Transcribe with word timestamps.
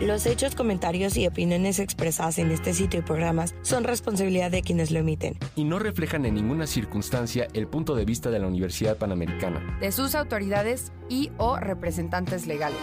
Los 0.00 0.24
hechos, 0.24 0.54
comentarios 0.54 1.14
y 1.18 1.26
opiniones 1.26 1.78
expresadas 1.78 2.38
en 2.38 2.50
este 2.50 2.72
sitio 2.72 3.00
y 3.00 3.02
programas 3.02 3.54
son 3.60 3.84
responsabilidad 3.84 4.50
de 4.50 4.62
quienes 4.62 4.90
lo 4.90 5.00
emiten. 5.00 5.36
Y 5.56 5.64
no 5.64 5.78
reflejan 5.78 6.24
en 6.24 6.36
ninguna 6.36 6.66
circunstancia 6.66 7.48
el 7.52 7.68
punto 7.68 7.94
de 7.94 8.06
vista 8.06 8.30
de 8.30 8.38
la 8.38 8.46
Universidad 8.46 8.96
Panamericana. 8.96 9.76
De 9.78 9.92
sus 9.92 10.14
autoridades 10.14 10.90
y 11.10 11.30
o 11.36 11.58
representantes 11.58 12.46
legales. 12.46 12.78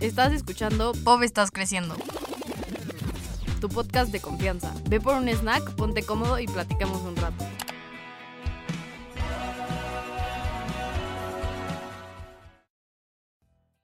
Estás 0.00 0.34
escuchando 0.34 0.92
Pop 1.04 1.22
Estás 1.22 1.50
Creciendo. 1.50 1.96
Tu 3.62 3.70
podcast 3.70 4.12
de 4.12 4.20
confianza. 4.20 4.74
Ve 4.90 5.00
por 5.00 5.14
un 5.14 5.26
snack, 5.30 5.74
ponte 5.74 6.02
cómodo 6.02 6.38
y 6.38 6.46
platicamos 6.46 7.00
un 7.00 7.16
rato. 7.16 7.46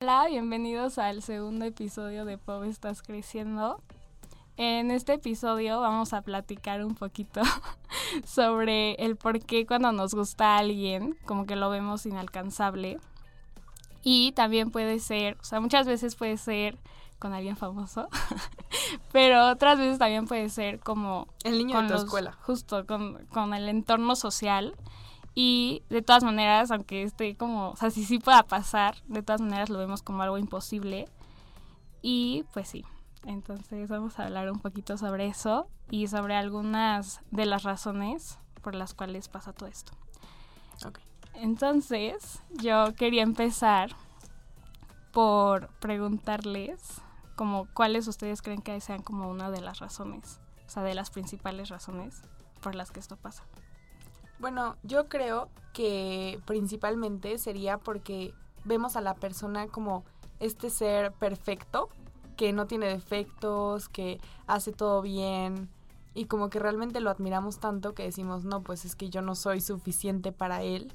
Hola, 0.03 0.27
bienvenidos 0.29 0.99
al 0.99 1.23
segundo 1.23 1.65
episodio 1.65 2.25
de 2.25 2.37
Pop 2.37 2.65
Estás 2.65 3.03
Creciendo. 3.03 3.81
En 4.57 4.91
este 4.91 5.13
episodio 5.13 5.81
vamos 5.81 6.13
a 6.13 6.23
platicar 6.23 6.85
un 6.85 6.97
poquito 6.97 7.41
sobre 8.27 8.95
el 8.95 9.15
por 9.15 9.39
qué 9.39 9.65
cuando 9.65 9.93
nos 9.93 10.13
gusta 10.13 10.57
alguien, 10.59 11.17
como 11.25 11.47
que 11.47 11.55
lo 11.55 11.71
vemos 11.71 12.05
inalcanzable. 12.05 12.99
Y 14.03 14.33
también 14.33 14.73
puede 14.73 14.99
ser, 14.99 15.37
o 15.41 15.45
sea, 15.45 15.61
muchas 15.61 15.87
veces 15.87 16.17
puede 16.17 16.37
ser 16.37 16.77
con 17.21 17.33
alguien 17.33 17.57
famoso, 17.57 18.09
pero 19.13 19.51
otras 19.51 19.79
veces 19.79 20.01
también 20.01 20.27
puede 20.27 20.49
ser 20.49 20.81
como... 20.81 21.29
El 21.45 21.59
niño 21.59 21.77
con 21.77 21.85
de 21.85 21.91
tu 21.91 21.95
los- 21.95 22.05
escuela. 22.07 22.33
Justo, 22.43 22.87
con, 22.89 23.25
con 23.27 23.55
el 23.55 23.69
entorno 23.69 24.17
social. 24.17 24.75
Y 25.35 25.83
de 25.89 26.03
todas 26.03 26.25
maneras, 26.25 26.71
aunque 26.71 27.03
esté 27.03 27.37
como, 27.37 27.71
o 27.71 27.77
sea, 27.77 27.91
si 27.91 28.05
sí 28.05 28.19
pueda 28.19 28.43
pasar, 28.43 28.97
de 29.07 29.23
todas 29.23 29.41
maneras 29.41 29.71
lo 29.71 29.79
vemos 29.79 30.03
como 30.03 30.23
algo 30.23 30.39
imposible. 30.39 31.09
Y 32.03 32.45
pues 32.53 32.69
sí, 32.69 32.85
entonces 33.25 33.89
vamos 33.89 34.19
a 34.19 34.25
hablar 34.25 34.51
un 34.51 34.59
poquito 34.59 34.99
sobre 34.99 35.27
eso 35.27 35.69
y 35.91 36.09
sobre 36.09 36.35
algunas 36.35 37.21
de 37.31 37.47
las 37.47 37.63
razones 37.63 38.39
por 38.61 38.75
las 38.75 38.95
cuales 38.95 39.29
pasa 39.29 39.53
todo 39.53 39.69
esto. 39.69 39.93
Ok. 40.85 40.99
Entonces, 41.35 42.43
yo 42.51 42.95
quería 42.95 43.23
empezar 43.23 43.91
por 45.13 45.69
preguntarles 45.81 47.01
como 47.37 47.67
cuáles 47.73 48.07
ustedes 48.07 48.43
creen 48.43 48.63
que 48.63 48.81
sean 48.81 49.03
como 49.03 49.29
una 49.29 49.51
de 49.51 49.61
las 49.61 49.79
razones, 49.79 50.41
o 50.67 50.71
sea, 50.71 50.83
de 50.83 50.95
las 50.95 51.11
principales 51.11 51.69
razones 51.69 52.23
por 52.61 52.75
las 52.75 52.91
que 52.91 53.01
esto 53.01 53.17
pasa. 53.17 53.45
Bueno, 54.43 54.77
yo 54.83 55.09
creo 55.09 55.49
que 55.73 56.41
principalmente 56.47 57.39
sería 57.39 57.79
porque 57.79 58.35
vemos 58.65 58.97
a 58.97 59.01
la 59.01 59.15
persona 59.15 59.69
como 59.69 60.03
este 60.41 60.69
ser 60.69 61.13
perfecto, 61.13 61.91
que 62.37 62.53
no 62.53 62.67
tiene 62.67 62.87
defectos, 62.87 63.89
que 63.89 64.21
hace 64.49 64.73
todo 64.73 65.01
bien 65.01 65.69
y 66.13 66.25
como 66.25 66.51
que 66.51 66.59
realmente 66.59 66.99
lo 66.99 67.11
admiramos 67.11 67.61
tanto 67.61 67.95
que 67.95 68.03
decimos, 68.03 68.45
no, 68.45 68.63
pues 68.63 68.85
es 68.85 68.97
que 68.97 69.11
yo 69.11 69.23
no 69.23 69.37
soy 69.37 69.61
suficiente 69.61 70.33
para 70.33 70.65
él 70.65 70.93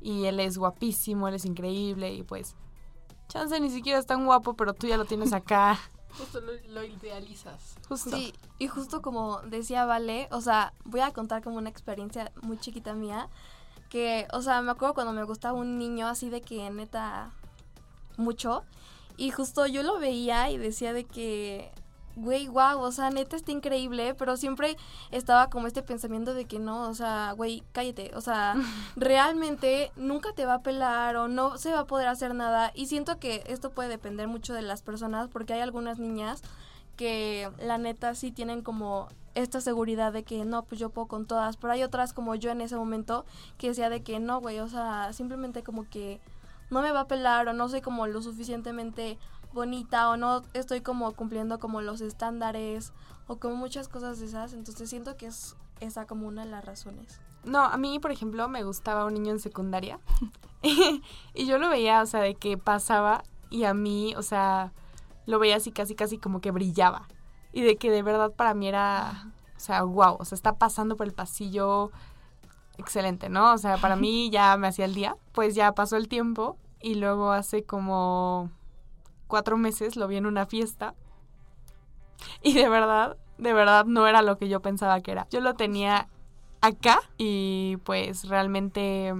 y 0.00 0.26
él 0.26 0.38
es 0.38 0.56
guapísimo, 0.56 1.26
él 1.26 1.34
es 1.34 1.44
increíble 1.44 2.14
y 2.14 2.22
pues 2.22 2.54
chance 3.26 3.58
ni 3.58 3.70
siquiera 3.70 3.98
es 3.98 4.06
tan 4.06 4.24
guapo, 4.24 4.54
pero 4.54 4.72
tú 4.72 4.86
ya 4.86 4.96
lo 4.96 5.04
tienes 5.04 5.32
acá. 5.32 5.80
Justo 6.18 6.40
lo, 6.40 6.52
lo 6.68 6.84
idealizas. 6.84 7.76
Justo. 7.88 8.10
Sí, 8.10 8.34
y 8.58 8.68
justo 8.68 9.02
como 9.02 9.40
decía 9.40 9.84
Vale, 9.84 10.28
o 10.30 10.40
sea, 10.40 10.72
voy 10.84 11.00
a 11.00 11.12
contar 11.12 11.42
como 11.42 11.56
una 11.56 11.70
experiencia 11.70 12.32
muy 12.42 12.58
chiquita 12.58 12.94
mía, 12.94 13.28
que, 13.88 14.26
o 14.32 14.42
sea, 14.42 14.62
me 14.62 14.70
acuerdo 14.70 14.94
cuando 14.94 15.12
me 15.12 15.24
gustaba 15.24 15.58
un 15.58 15.78
niño 15.78 16.06
así 16.06 16.30
de 16.30 16.40
que 16.40 16.68
neta 16.70 17.32
mucho, 18.16 18.64
y 19.16 19.30
justo 19.30 19.66
yo 19.66 19.82
lo 19.82 19.98
veía 19.98 20.50
y 20.50 20.58
decía 20.58 20.92
de 20.92 21.04
que, 21.04 21.70
güey, 22.16 22.48
wow, 22.48 22.80
o 22.80 22.92
sea, 22.92 23.10
neta 23.10 23.36
está 23.36 23.52
increíble, 23.52 24.14
pero 24.14 24.36
siempre 24.36 24.76
estaba 25.10 25.50
como 25.50 25.66
este 25.66 25.82
pensamiento 25.82 26.34
de 26.34 26.44
que 26.44 26.58
no, 26.58 26.88
o 26.88 26.94
sea, 26.94 27.32
güey, 27.32 27.62
cállate, 27.72 28.12
o 28.14 28.20
sea, 28.20 28.54
realmente 28.96 29.92
nunca 29.96 30.32
te 30.32 30.46
va 30.46 30.54
a 30.54 30.62
pelar 30.62 31.16
o 31.16 31.28
no 31.28 31.58
se 31.58 31.72
va 31.72 31.80
a 31.80 31.86
poder 31.86 32.08
hacer 32.08 32.34
nada, 32.34 32.72
y 32.74 32.86
siento 32.86 33.18
que 33.18 33.42
esto 33.46 33.70
puede 33.70 33.88
depender 33.88 34.28
mucho 34.28 34.54
de 34.54 34.62
las 34.62 34.82
personas, 34.82 35.28
porque 35.28 35.54
hay 35.54 35.60
algunas 35.60 35.98
niñas 35.98 36.42
que 36.96 37.50
la 37.58 37.78
neta 37.78 38.14
sí 38.14 38.32
tienen 38.32 38.62
como 38.62 39.08
esta 39.34 39.60
seguridad 39.60 40.12
de 40.12 40.24
que 40.24 40.44
no, 40.44 40.64
pues 40.64 40.78
yo 40.78 40.90
puedo 40.90 41.08
con 41.08 41.26
todas, 41.26 41.56
pero 41.56 41.72
hay 41.72 41.82
otras 41.82 42.12
como 42.12 42.34
yo 42.34 42.50
en 42.50 42.60
ese 42.60 42.76
momento 42.76 43.24
que 43.56 43.68
decía 43.68 43.88
de 43.88 44.02
que 44.02 44.20
no, 44.20 44.40
güey, 44.40 44.58
o 44.60 44.68
sea, 44.68 45.12
simplemente 45.12 45.62
como 45.62 45.88
que 45.88 46.20
no 46.70 46.82
me 46.82 46.92
va 46.92 47.00
a 47.00 47.08
pelar 47.08 47.48
o 47.48 47.52
no 47.52 47.68
soy 47.68 47.80
como 47.80 48.06
lo 48.06 48.22
suficientemente 48.22 49.18
bonita 49.52 50.10
o 50.10 50.16
no 50.16 50.42
estoy 50.54 50.80
como 50.80 51.12
cumpliendo 51.12 51.58
como 51.58 51.80
los 51.82 52.00
estándares 52.00 52.92
o 53.26 53.36
como 53.38 53.56
muchas 53.56 53.88
cosas 53.88 54.18
de 54.20 54.26
esas, 54.26 54.52
entonces 54.52 54.90
siento 54.90 55.16
que 55.16 55.26
es 55.26 55.56
esa 55.80 56.06
como 56.06 56.26
una 56.28 56.44
de 56.44 56.50
las 56.50 56.64
razones. 56.64 57.20
No, 57.44 57.60
a 57.60 57.76
mí, 57.76 57.98
por 57.98 58.12
ejemplo, 58.12 58.48
me 58.48 58.62
gustaba 58.62 59.04
un 59.04 59.14
niño 59.14 59.32
en 59.32 59.40
secundaria. 59.40 59.98
y 61.34 61.46
yo 61.46 61.58
lo 61.58 61.68
veía, 61.68 62.02
o 62.02 62.06
sea, 62.06 62.20
de 62.20 62.34
que 62.34 62.56
pasaba 62.56 63.24
y 63.50 63.64
a 63.64 63.74
mí, 63.74 64.14
o 64.16 64.22
sea, 64.22 64.72
lo 65.26 65.38
veía 65.38 65.56
así 65.56 65.72
casi, 65.72 65.94
casi 65.94 66.18
como 66.18 66.40
que 66.40 66.50
brillaba. 66.50 67.08
Y 67.52 67.62
de 67.62 67.76
que 67.76 67.90
de 67.90 68.02
verdad 68.02 68.32
para 68.32 68.54
mí 68.54 68.68
era, 68.68 69.32
o 69.56 69.60
sea, 69.60 69.82
wow, 69.82 70.16
o 70.18 70.24
sea, 70.24 70.36
está 70.36 70.56
pasando 70.56 70.96
por 70.96 71.06
el 71.06 71.12
pasillo 71.12 71.90
excelente, 72.78 73.28
¿no? 73.28 73.52
O 73.52 73.58
sea, 73.58 73.76
para 73.76 73.96
mí 73.96 74.30
ya 74.32 74.56
me 74.56 74.68
hacía 74.68 74.84
el 74.84 74.94
día. 74.94 75.16
Pues 75.32 75.54
ya 75.54 75.72
pasó 75.72 75.96
el 75.96 76.08
tiempo 76.08 76.56
y 76.80 76.94
luego 76.94 77.32
hace 77.32 77.64
como 77.64 78.50
cuatro 79.32 79.56
meses 79.56 79.96
lo 79.96 80.08
vi 80.08 80.18
en 80.18 80.26
una 80.26 80.44
fiesta. 80.44 80.94
Y 82.42 82.52
de 82.52 82.68
verdad, 82.68 83.16
de 83.38 83.54
verdad 83.54 83.86
no 83.86 84.06
era 84.06 84.20
lo 84.20 84.36
que 84.36 84.46
yo 84.46 84.60
pensaba 84.60 85.00
que 85.00 85.10
era. 85.10 85.26
Yo 85.30 85.40
lo 85.40 85.54
tenía 85.54 86.06
acá 86.60 87.00
y 87.16 87.78
pues 87.84 88.28
realmente 88.28 89.14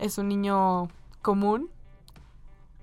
es 0.00 0.18
un 0.18 0.26
niño 0.26 0.88
común 1.22 1.70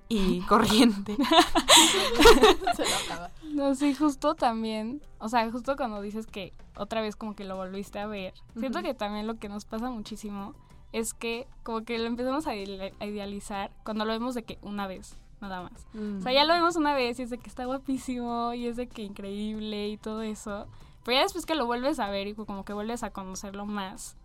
y 0.08 0.40
corriente. 0.48 1.18
Se 2.74 2.86
lo 2.86 2.96
acaba. 3.04 3.30
No, 3.52 3.76
sí, 3.76 3.94
justo 3.94 4.34
también, 4.34 5.02
o 5.20 5.28
sea, 5.28 5.52
justo 5.52 5.76
cuando 5.76 6.00
dices 6.00 6.26
que 6.26 6.54
otra 6.78 7.02
vez 7.02 7.18
como 7.18 7.36
que 7.36 7.44
lo 7.44 7.58
volviste 7.58 8.00
a 8.00 8.08
ver, 8.08 8.34
siento 8.58 8.82
que 8.82 8.94
también 8.94 9.28
lo 9.28 9.36
que 9.36 9.50
nos 9.50 9.66
pasa 9.66 9.90
muchísimo 9.90 10.56
es 10.94 11.14
que 11.14 11.48
como 11.64 11.84
que 11.84 12.00
lo 12.00 12.06
empezamos 12.06 12.48
a 12.48 12.56
idealizar 12.56 13.72
cuando 13.84 14.06
lo 14.06 14.14
vemos 14.14 14.36
de 14.36 14.44
que 14.44 14.58
una 14.62 14.88
vez, 14.88 15.18
nada 15.50 15.70
más. 15.70 15.86
O 16.20 16.22
sea, 16.22 16.34
ya 16.34 16.44
lo 16.46 16.54
vemos 16.54 16.76
una 16.76 16.94
vez 16.94 17.20
y 17.20 17.24
es 17.24 17.30
de 17.30 17.38
que 17.38 17.50
está 17.50 17.66
guapísimo 17.66 18.54
y 18.54 18.68
es 18.68 18.76
de 18.78 18.88
que 18.88 19.04
increíble 19.04 19.90
y 19.90 19.98
todo 19.98 20.22
eso. 20.22 20.68
Pero 21.04 21.18
ya 21.18 21.24
después 21.24 21.46
que 21.46 21.56
lo 21.56 21.66
vuelves 21.66 22.00
a 22.00 22.10
ver 22.10 22.28
y 22.28 22.34
como 22.34 22.66
que 22.66 22.74
vuelves 22.74 23.04
a 23.04 23.12
conocerlo 23.12 23.66
más, 23.66 24.16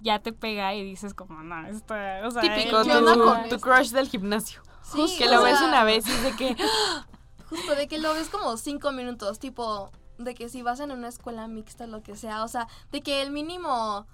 ya 0.00 0.18
te 0.18 0.32
pega 0.32 0.74
y 0.74 0.84
dices 0.84 1.14
como, 1.14 1.42
no, 1.42 1.66
está, 1.68 2.20
o 2.24 2.30
sea, 2.30 2.42
Típico, 2.42 2.80
él 2.80 2.86
¿qué 2.86 2.92
tu, 2.92 3.00
no 3.00 3.24
con 3.24 3.40
es". 3.40 3.48
tu 3.48 3.60
crush 3.60 3.90
del 3.90 4.08
gimnasio. 4.08 4.60
Sí, 4.82 5.16
que 5.18 5.28
o 5.28 5.32
lo 5.32 5.42
ves 5.42 5.58
sea, 5.58 5.68
una 5.68 5.84
vez 5.84 6.06
y 6.06 6.10
es 6.10 6.22
de 6.22 6.32
que 6.36 6.56
Justo 7.48 7.74
de 7.76 7.86
que 7.86 7.98
lo 7.98 8.12
ves 8.12 8.28
como 8.28 8.56
cinco 8.56 8.90
minutos, 8.92 9.38
tipo, 9.38 9.90
de 10.18 10.34
que 10.34 10.48
si 10.48 10.62
vas 10.62 10.80
en 10.80 10.90
una 10.90 11.08
escuela 11.08 11.46
mixta, 11.46 11.86
lo 11.86 12.02
que 12.02 12.16
sea, 12.16 12.42
o 12.42 12.48
sea, 12.48 12.66
de 12.90 13.02
que 13.02 13.22
el 13.22 13.30
mínimo 13.30 14.06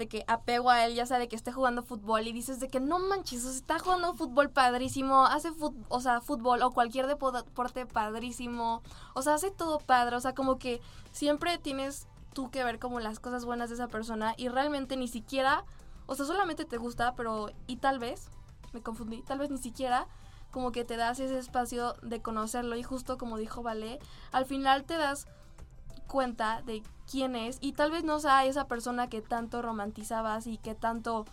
de 0.00 0.08
que 0.08 0.24
apego 0.26 0.70
a 0.70 0.84
él, 0.84 0.96
ya 0.96 1.06
sea 1.06 1.18
de 1.18 1.28
que 1.28 1.36
esté 1.36 1.52
jugando 1.52 1.82
fútbol 1.84 2.26
y 2.26 2.32
dices 2.32 2.58
de 2.58 2.66
que 2.68 2.80
no 2.80 2.98
manches, 2.98 3.44
o 3.44 3.48
sea, 3.48 3.56
está 3.56 3.78
jugando 3.78 4.14
fútbol 4.14 4.50
padrísimo, 4.50 5.26
hace 5.26 5.52
fut, 5.52 5.76
o 5.88 6.00
sea, 6.00 6.20
fútbol 6.20 6.62
o 6.62 6.72
cualquier 6.72 7.06
depo- 7.06 7.30
deporte 7.30 7.86
padrísimo, 7.86 8.82
o 9.14 9.22
sea, 9.22 9.34
hace 9.34 9.50
todo 9.52 9.78
padre, 9.78 10.16
o 10.16 10.20
sea, 10.20 10.34
como 10.34 10.58
que 10.58 10.80
siempre 11.12 11.58
tienes 11.58 12.08
tú 12.32 12.50
que 12.50 12.64
ver 12.64 12.78
como 12.78 12.98
las 12.98 13.20
cosas 13.20 13.44
buenas 13.44 13.68
de 13.70 13.76
esa 13.76 13.88
persona 13.88 14.34
y 14.36 14.48
realmente 14.48 14.96
ni 14.96 15.06
siquiera, 15.06 15.64
o 16.06 16.14
sea, 16.14 16.26
solamente 16.26 16.64
te 16.64 16.76
gusta, 16.78 17.14
pero 17.14 17.50
y 17.66 17.76
tal 17.76 17.98
vez, 17.98 18.28
me 18.72 18.82
confundí, 18.82 19.22
tal 19.22 19.38
vez 19.38 19.50
ni 19.50 19.58
siquiera 19.58 20.06
como 20.50 20.72
que 20.72 20.84
te 20.84 20.96
das 20.96 21.20
ese 21.20 21.38
espacio 21.38 21.94
de 22.02 22.22
conocerlo 22.22 22.74
y 22.74 22.82
justo 22.82 23.18
como 23.18 23.36
dijo 23.36 23.62
Vale, 23.62 24.00
al 24.32 24.46
final 24.46 24.82
te 24.84 24.96
das 24.96 25.28
cuenta 26.10 26.62
de 26.62 26.82
quién 27.10 27.36
es 27.36 27.58
y 27.60 27.72
tal 27.72 27.90
vez 27.90 28.02
no 28.04 28.18
sea 28.20 28.44
esa 28.44 28.66
persona 28.66 29.08
que 29.08 29.22
tanto 29.22 29.62
romantizabas 29.62 30.46
y 30.46 30.58
que 30.58 30.74
tanto 30.74 31.24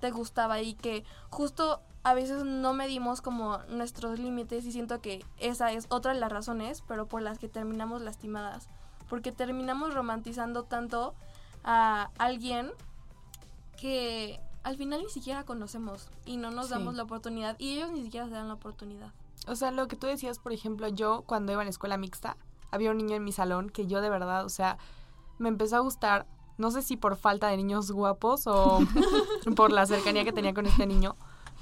te 0.00 0.10
gustaba 0.10 0.60
y 0.60 0.74
que 0.74 1.04
justo 1.30 1.80
a 2.02 2.12
veces 2.14 2.44
no 2.44 2.72
medimos 2.74 3.22
como 3.22 3.58
nuestros 3.68 4.18
límites 4.18 4.64
y 4.66 4.72
siento 4.72 5.00
que 5.00 5.24
esa 5.38 5.72
es 5.72 5.86
otra 5.88 6.12
de 6.12 6.20
las 6.20 6.30
razones, 6.30 6.82
pero 6.86 7.06
por 7.06 7.22
las 7.22 7.38
que 7.38 7.48
terminamos 7.48 8.02
lastimadas. 8.02 8.68
porque 9.08 9.30
terminamos 9.30 9.94
romantizando 9.94 10.64
tanto 10.64 11.14
a 11.62 12.10
alguien 12.18 12.72
que 13.80 14.40
al 14.64 14.76
final 14.76 15.00
ni 15.02 15.08
siquiera 15.10 15.44
conocemos 15.44 16.08
y 16.24 16.36
no 16.38 16.50
nos 16.50 16.66
Sí. 16.66 16.72
damos 16.72 16.94
la 16.96 17.04
oportunidad 17.04 17.56
y 17.60 17.76
ellos 17.76 17.92
ni 17.92 18.02
siquiera 18.02 18.26
se 18.26 18.32
dan 18.34 18.48
la 18.48 18.54
oportunidad. 18.54 19.12
O 19.46 19.54
sea, 19.54 19.70
lo 19.70 19.86
que 19.86 19.94
tú 19.96 20.06
decías, 20.08 20.38
por 20.40 20.52
ejemplo, 20.52 20.88
yo 20.88 21.22
cuando 21.22 21.52
iba 21.52 21.60
a 21.60 21.64
la 21.64 21.70
escuela 21.70 21.96
mixta, 21.98 22.36
había 22.70 22.90
un 22.90 22.98
niño 22.98 23.16
en 23.16 23.24
mi 23.24 23.32
salón 23.32 23.70
que 23.70 23.86
yo 23.86 24.00
de 24.00 24.10
verdad, 24.10 24.44
o 24.44 24.48
sea, 24.48 24.78
me 25.38 25.48
empezó 25.48 25.76
a 25.76 25.80
gustar, 25.80 26.26
no 26.58 26.70
sé 26.70 26.82
si 26.82 26.96
por 26.96 27.16
falta 27.16 27.48
de 27.48 27.56
niños 27.56 27.90
guapos 27.90 28.46
o 28.46 28.80
por 29.56 29.72
la 29.72 29.86
cercanía 29.86 30.24
que 30.24 30.32
tenía 30.32 30.54
con 30.54 30.66
este 30.66 30.86
niño, 30.86 31.16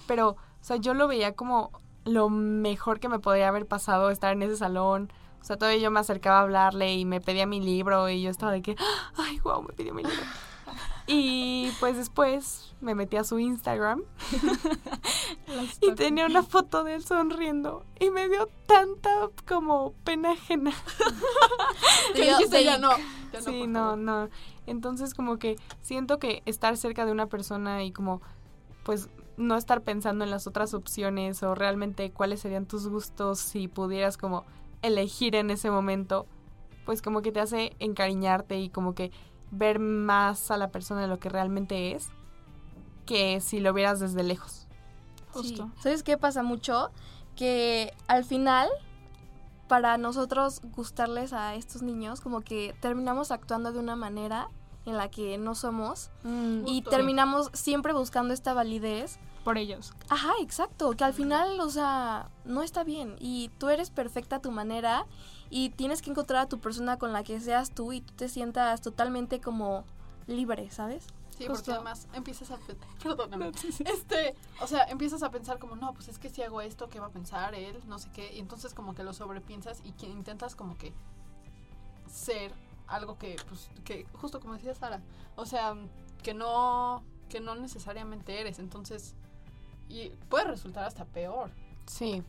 pero, 0.06 0.30
o 0.30 0.36
sea, 0.60 0.76
yo 0.76 0.94
lo 0.94 1.08
veía 1.08 1.34
como 1.34 1.70
lo 2.04 2.28
mejor 2.28 3.00
que 3.00 3.08
me 3.08 3.18
podría 3.18 3.48
haber 3.48 3.66
pasado 3.66 4.10
estar 4.10 4.32
en 4.32 4.42
ese 4.42 4.56
salón. 4.56 5.12
O 5.40 5.44
sea, 5.44 5.56
todavía 5.56 5.80
yo 5.80 5.90
me 5.90 6.00
acercaba 6.00 6.38
a 6.38 6.42
hablarle 6.42 6.94
y 6.94 7.04
me 7.04 7.20
pedía 7.20 7.46
mi 7.46 7.60
libro 7.60 8.08
y 8.08 8.22
yo 8.22 8.30
estaba 8.30 8.52
de 8.52 8.62
que, 8.62 8.76
ay, 9.16 9.40
wow, 9.40 9.62
me 9.62 9.72
pidió 9.72 9.94
mi 9.94 10.02
libro. 10.02 10.24
Y 11.06 11.70
pues 11.80 11.96
después 11.96 12.74
me 12.80 12.94
metí 12.94 13.16
a 13.18 13.24
su 13.24 13.38
Instagram 13.38 14.02
y 15.80 15.92
tenía 15.94 16.26
una 16.26 16.42
foto 16.42 16.84
de 16.84 16.94
él 16.94 17.04
sonriendo 17.04 17.84
y 18.00 18.10
me 18.10 18.28
dio 18.28 18.48
tanta 18.66 19.28
como 19.46 19.92
pena 20.04 20.32
ajena. 20.32 20.72
Que 22.14 22.22
dijiste, 22.22 22.64
ya 22.64 22.78
no. 22.78 22.90
ya 23.32 23.42
Sí, 23.42 23.66
no, 23.66 23.80
favor". 23.80 23.98
no. 23.98 24.28
Entonces 24.66 25.14
como 25.14 25.38
que 25.38 25.56
siento 25.82 26.18
que 26.18 26.42
estar 26.46 26.76
cerca 26.76 27.04
de 27.04 27.12
una 27.12 27.26
persona 27.26 27.84
y 27.84 27.92
como 27.92 28.22
pues 28.84 29.08
no 29.36 29.56
estar 29.56 29.82
pensando 29.82 30.24
en 30.24 30.30
las 30.30 30.46
otras 30.46 30.74
opciones 30.74 31.42
o 31.42 31.54
realmente 31.54 32.10
cuáles 32.10 32.40
serían 32.40 32.66
tus 32.66 32.86
gustos 32.88 33.38
si 33.40 33.66
pudieras 33.68 34.16
como 34.16 34.44
elegir 34.82 35.34
en 35.34 35.50
ese 35.50 35.70
momento, 35.70 36.26
pues 36.84 37.02
como 37.02 37.22
que 37.22 37.32
te 37.32 37.40
hace 37.40 37.74
encariñarte 37.78 38.58
y 38.60 38.68
como 38.68 38.94
que 38.94 39.10
ver 39.50 39.78
más 39.78 40.50
a 40.50 40.56
la 40.56 40.70
persona 40.70 41.00
de 41.00 41.08
lo 41.08 41.18
que 41.18 41.28
realmente 41.28 41.92
es 41.92 42.10
que 43.06 43.40
si 43.40 43.60
lo 43.60 43.72
vieras 43.72 44.00
desde 44.00 44.22
lejos. 44.22 44.63
Justo. 45.34 45.70
Sí. 45.76 45.82
¿Sabes 45.82 46.02
qué 46.02 46.16
pasa 46.18 46.42
mucho? 46.42 46.90
Que 47.36 47.92
al 48.06 48.24
final, 48.24 48.68
para 49.68 49.98
nosotros 49.98 50.60
gustarles 50.74 51.32
a 51.32 51.54
estos 51.54 51.82
niños, 51.82 52.20
como 52.20 52.40
que 52.40 52.74
terminamos 52.80 53.30
actuando 53.30 53.72
de 53.72 53.78
una 53.78 53.96
manera 53.96 54.48
en 54.86 54.96
la 54.96 55.10
que 55.10 55.38
no 55.38 55.54
somos 55.54 56.10
y 56.24 56.76
Justo. 56.76 56.90
terminamos 56.90 57.50
siempre 57.54 57.92
buscando 57.92 58.34
esta 58.34 58.52
validez. 58.52 59.18
Por 59.42 59.58
ellos. 59.58 59.92
Ajá, 60.08 60.32
exacto, 60.40 60.92
que 60.92 61.04
al 61.04 61.12
final, 61.12 61.60
o 61.60 61.68
sea, 61.68 62.30
no 62.46 62.62
está 62.62 62.82
bien 62.82 63.16
y 63.18 63.50
tú 63.58 63.68
eres 63.68 63.90
perfecta 63.90 64.36
a 64.36 64.40
tu 64.40 64.50
manera 64.50 65.06
y 65.50 65.68
tienes 65.70 66.00
que 66.00 66.10
encontrar 66.10 66.42
a 66.42 66.48
tu 66.48 66.60
persona 66.60 66.98
con 66.98 67.12
la 67.12 67.24
que 67.24 67.38
seas 67.40 67.70
tú 67.70 67.92
y 67.92 68.00
tú 68.00 68.14
te 68.14 68.28
sientas 68.28 68.80
totalmente 68.80 69.40
como 69.40 69.84
libre, 70.26 70.70
¿sabes? 70.70 71.06
Sí, 71.36 71.46
Justo. 71.46 71.54
porque 71.64 71.72
además 71.72 72.06
empiezas 72.12 72.50
a... 72.52 72.58
pe- 72.58 72.76
Perdóname. 73.02 73.48
Este, 73.48 74.34
o 74.60 74.66
sea, 74.66 74.84
empiezas 74.84 75.22
a 75.24 75.30
pensar 75.30 75.58
como, 75.58 75.74
no, 75.76 75.92
pues 75.92 76.08
es 76.08 76.18
que 76.18 76.28
si 76.28 76.42
hago 76.42 76.60
esto, 76.60 76.88
¿qué 76.88 77.00
va 77.00 77.06
a 77.06 77.10
pensar 77.10 77.54
él? 77.54 77.80
No 77.86 77.98
sé 77.98 78.08
qué. 78.14 78.32
Y 78.34 78.38
entonces 78.40 78.72
como 78.74 78.94
que 78.94 79.02
lo 79.02 79.12
sobrepiensas 79.12 79.80
y 79.84 79.92
que 79.92 80.06
intentas 80.06 80.54
como 80.54 80.76
que 80.78 80.92
ser 82.06 82.52
algo 82.86 83.18
que, 83.18 83.36
pues, 83.48 83.70
que 83.84 84.06
justo 84.12 84.40
como 84.40 84.54
decía 84.54 84.74
Sara, 84.74 85.00
o 85.36 85.46
sea, 85.46 85.74
que 86.22 86.34
no, 86.34 87.02
que 87.28 87.40
no 87.40 87.54
necesariamente 87.54 88.40
eres. 88.40 88.58
Entonces, 88.58 89.14
y 89.88 90.10
puede 90.28 90.44
resultar 90.44 90.84
hasta 90.84 91.04
peor. 91.04 91.50
Sí. 91.86 92.22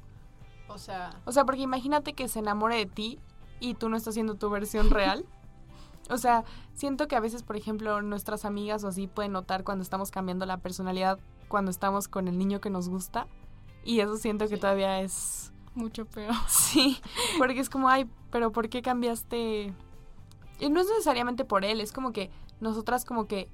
O 0.67 0.77
sea, 0.79 1.11
O 1.25 1.31
sea, 1.31 1.45
porque 1.45 1.61
imagínate 1.61 2.13
que 2.13 2.27
se 2.27 2.39
enamore 2.39 2.77
de 2.77 2.85
ti 2.87 3.19
y 3.59 3.75
tú 3.75 3.87
no 3.89 3.97
estás 3.97 4.15
siendo 4.15 4.35
tu 4.35 4.49
versión 4.49 4.89
real. 4.89 5.25
O 6.09 6.17
sea, 6.17 6.43
siento 6.73 7.07
que 7.07 7.15
a 7.15 7.19
veces, 7.19 7.41
por 7.43 7.55
ejemplo, 7.55 8.01
nuestras 8.01 8.45
amigas 8.45 8.83
o 8.83 8.87
así 8.89 9.07
pueden 9.07 9.31
notar 9.31 9.63
cuando 9.63 9.81
estamos 9.81 10.11
cambiando 10.11 10.45
la 10.45 10.57
personalidad, 10.57 11.19
cuando 11.47 11.71
estamos 11.71 12.07
con 12.07 12.27
el 12.27 12.37
niño 12.37 12.61
que 12.61 12.69
nos 12.69 12.89
gusta. 12.89 13.27
Y 13.83 13.99
eso 14.01 14.17
siento 14.17 14.47
que 14.47 14.55
Sí. 14.55 14.61
todavía 14.61 15.01
es... 15.01 15.51
Mucho 15.73 16.05
peor. 16.05 16.33
Sí, 16.47 16.99
porque 17.37 17.59
es 17.59 17.69
como, 17.69 17.89
ay, 17.89 18.09
pero 18.31 18.51
¿por 18.51 18.69
qué 18.69 18.81
cambiaste? 18.81 19.73
Y 20.59 20.69
no 20.69 20.79
es 20.79 20.87
necesariamente 20.87 21.43
por 21.43 21.65
él, 21.65 21.81
es 21.81 21.91
como 21.91 22.11
que 22.13 22.29
nosotras 22.61 23.03
como 23.03 23.27
que, 23.27 23.49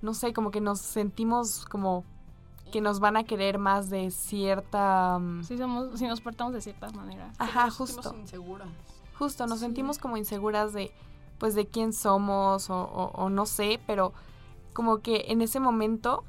no 0.00 0.14
sé, 0.14 0.32
como 0.32 0.50
que 0.50 0.60
nos 0.60 0.80
sentimos 0.80 1.66
como 1.66 2.04
que 2.72 2.80
nos 2.80 3.00
van 3.00 3.16
a 3.16 3.24
querer 3.24 3.58
más 3.58 3.90
de 3.90 4.10
cierta... 4.12 5.18
mm, 5.18 5.42
Si, 5.42 5.58
somos, 5.58 5.98
si 5.98 6.06
nos 6.06 6.20
portamos 6.20 6.52
de 6.54 6.60
cierta 6.60 6.88
manera. 6.92 7.32
Ajá, 7.38 7.66
nos 7.66 7.74
sentimos 7.76 8.04
justo. 8.06 8.18
inseguras. 8.20 8.68
Justo, 9.18 9.46
nos 9.46 9.58
Sí. 9.58 9.64
sentimos 9.66 9.98
como 9.98 10.16
inseguras 10.16 10.72
de, 10.72 10.92
pues, 11.40 11.56
de 11.56 11.66
quién 11.66 11.92
somos 11.92 12.70
o, 12.70 12.76
o- 12.80 13.10
o 13.14 13.28
no 13.30 13.46
sé, 13.46 13.80
pero 13.86 14.12
como 14.74 14.98
que 14.98 15.24
en 15.28 15.42
ese 15.42 15.58
momento 15.58 16.22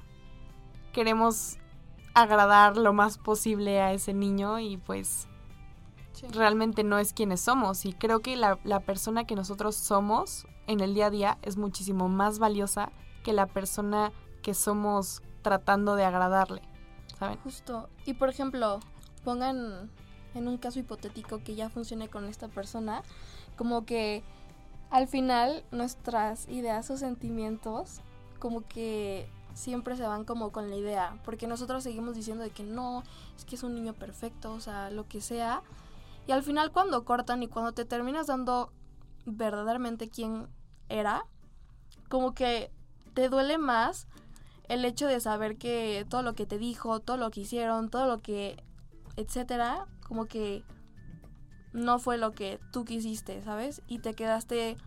queremos 0.93 1.57
agradar 2.13 2.75
lo 2.77 2.93
más 2.93 3.17
posible 3.17 3.79
a 3.81 3.93
ese 3.93 4.13
niño 4.13 4.59
y 4.59 4.77
pues 4.77 5.27
Sí. 6.13 6.27
realmente 6.27 6.83
no 6.83 6.97
es 6.99 7.13
quienes 7.13 7.39
somos. 7.41 7.85
Y 7.85 7.93
creo 7.93 8.19
que 8.19 8.35
la, 8.35 8.59
la 8.63 8.81
persona 8.81 9.25
que 9.25 9.35
nosotros 9.35 9.75
somos 9.75 10.45
en 10.67 10.81
el 10.81 10.93
día 10.93 11.07
a 11.07 11.09
día 11.09 11.37
es 11.41 11.57
muchísimo 11.57 12.09
más 12.09 12.37
valiosa 12.39 12.91
que 13.23 13.31
la 13.33 13.45
persona 13.45 14.11
que 14.43 14.53
somos 14.53 15.21
tratando 15.41 15.95
de 15.95 16.03
agradarle, 16.05 16.61
¿saben? 17.17 17.37
Justo. 17.43 17.89
Y 18.05 18.13
por 18.15 18.29
ejemplo, 18.29 18.79
pongan 19.23 19.89
en 20.35 20.47
un 20.47 20.57
caso 20.57 20.79
hipotético 20.79 21.41
que 21.43 21.55
ya 21.55 21.69
funcione 21.69 22.09
con 22.09 22.25
esta 22.25 22.47
persona, 22.49 23.03
como 23.57 23.85
que 23.85 24.23
al 24.91 25.07
final 25.07 25.63
nuestras 25.71 26.47
ideas 26.49 26.91
o 26.91 26.97
sentimientos 26.97 28.01
como 28.39 28.67
que 28.67 29.27
siempre 29.53 29.95
se 29.95 30.03
van 30.03 30.25
como 30.25 30.51
con 30.51 30.69
la 30.69 30.75
idea, 30.75 31.17
porque 31.23 31.47
nosotros 31.47 31.83
seguimos 31.83 32.15
diciendo 32.15 32.43
de 32.43 32.51
que 32.51 32.63
no, 32.63 33.03
es 33.37 33.45
que 33.45 33.55
es 33.55 33.63
un 33.63 33.73
niño 33.73 33.93
perfecto, 33.93 34.51
o 34.53 34.59
sea, 34.59 34.89
lo 34.91 35.07
que 35.07 35.21
sea. 35.21 35.61
Y 36.27 36.31
al 36.31 36.43
final 36.43 36.71
cuando 36.71 37.05
cortan 37.05 37.41
y 37.43 37.47
cuando 37.47 37.71
te 37.71 37.85
terminas 37.85 38.27
dando 38.27 38.71
verdaderamente 39.25 40.09
quién 40.09 40.47
era, 40.89 41.25
como 42.09 42.33
que 42.33 42.71
te 43.13 43.29
duele 43.29 43.57
más 43.57 44.07
el 44.67 44.85
hecho 44.85 45.07
de 45.07 45.19
saber 45.19 45.57
que 45.57 46.05
todo 46.09 46.21
lo 46.21 46.33
que 46.33 46.45
te 46.45 46.57
dijo, 46.57 46.99
todo 46.99 47.17
lo 47.17 47.31
que 47.31 47.41
hicieron, 47.41 47.89
todo 47.89 48.07
lo 48.07 48.21
que, 48.21 48.61
etcétera, 49.15 49.85
como 50.07 50.25
que 50.25 50.63
no 51.73 51.99
fue 51.99 52.17
lo 52.17 52.31
que 52.31 52.59
tú 52.71 52.85
quisiste, 52.85 53.43
¿sabes? 53.43 53.81
Y 53.87 53.99
te 53.99 54.13
quedaste 54.13 54.77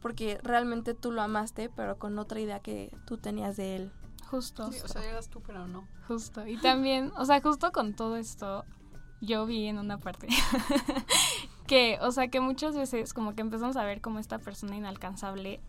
porque 0.00 0.38
realmente 0.42 0.94
tú 0.94 1.12
lo 1.12 1.22
amaste, 1.22 1.70
pero 1.70 1.98
con 1.98 2.18
otra 2.18 2.40
idea 2.40 2.60
que 2.60 2.94
tú 3.06 3.18
tenías 3.18 3.56
de 3.56 3.76
él. 3.76 3.92
Justo. 4.28 4.72
Sí, 4.72 4.80
o 4.82 4.88
sea, 4.88 5.04
eras 5.04 5.28
tú, 5.28 5.42
pero 5.46 5.68
no. 5.68 5.86
Justo. 6.08 6.46
Y 6.46 6.56
también, 6.56 7.12
o 7.16 7.24
sea, 7.24 7.40
justo 7.40 7.70
con 7.70 7.94
todo 7.94 8.16
esto, 8.16 8.64
yo 9.20 9.46
vi 9.46 9.66
en 9.66 9.78
una 9.78 9.98
parte 9.98 10.26
que, 11.66 11.98
o 12.00 12.10
sea, 12.10 12.28
que 12.28 12.40
muchas 12.40 12.74
veces 12.74 13.14
como 13.14 13.34
que 13.34 13.42
empezamos 13.42 13.76
a 13.76 13.84
ver 13.84 14.00
como 14.00 14.18
esta 14.18 14.38
persona 14.38 14.76
inalcanzable 14.76 15.60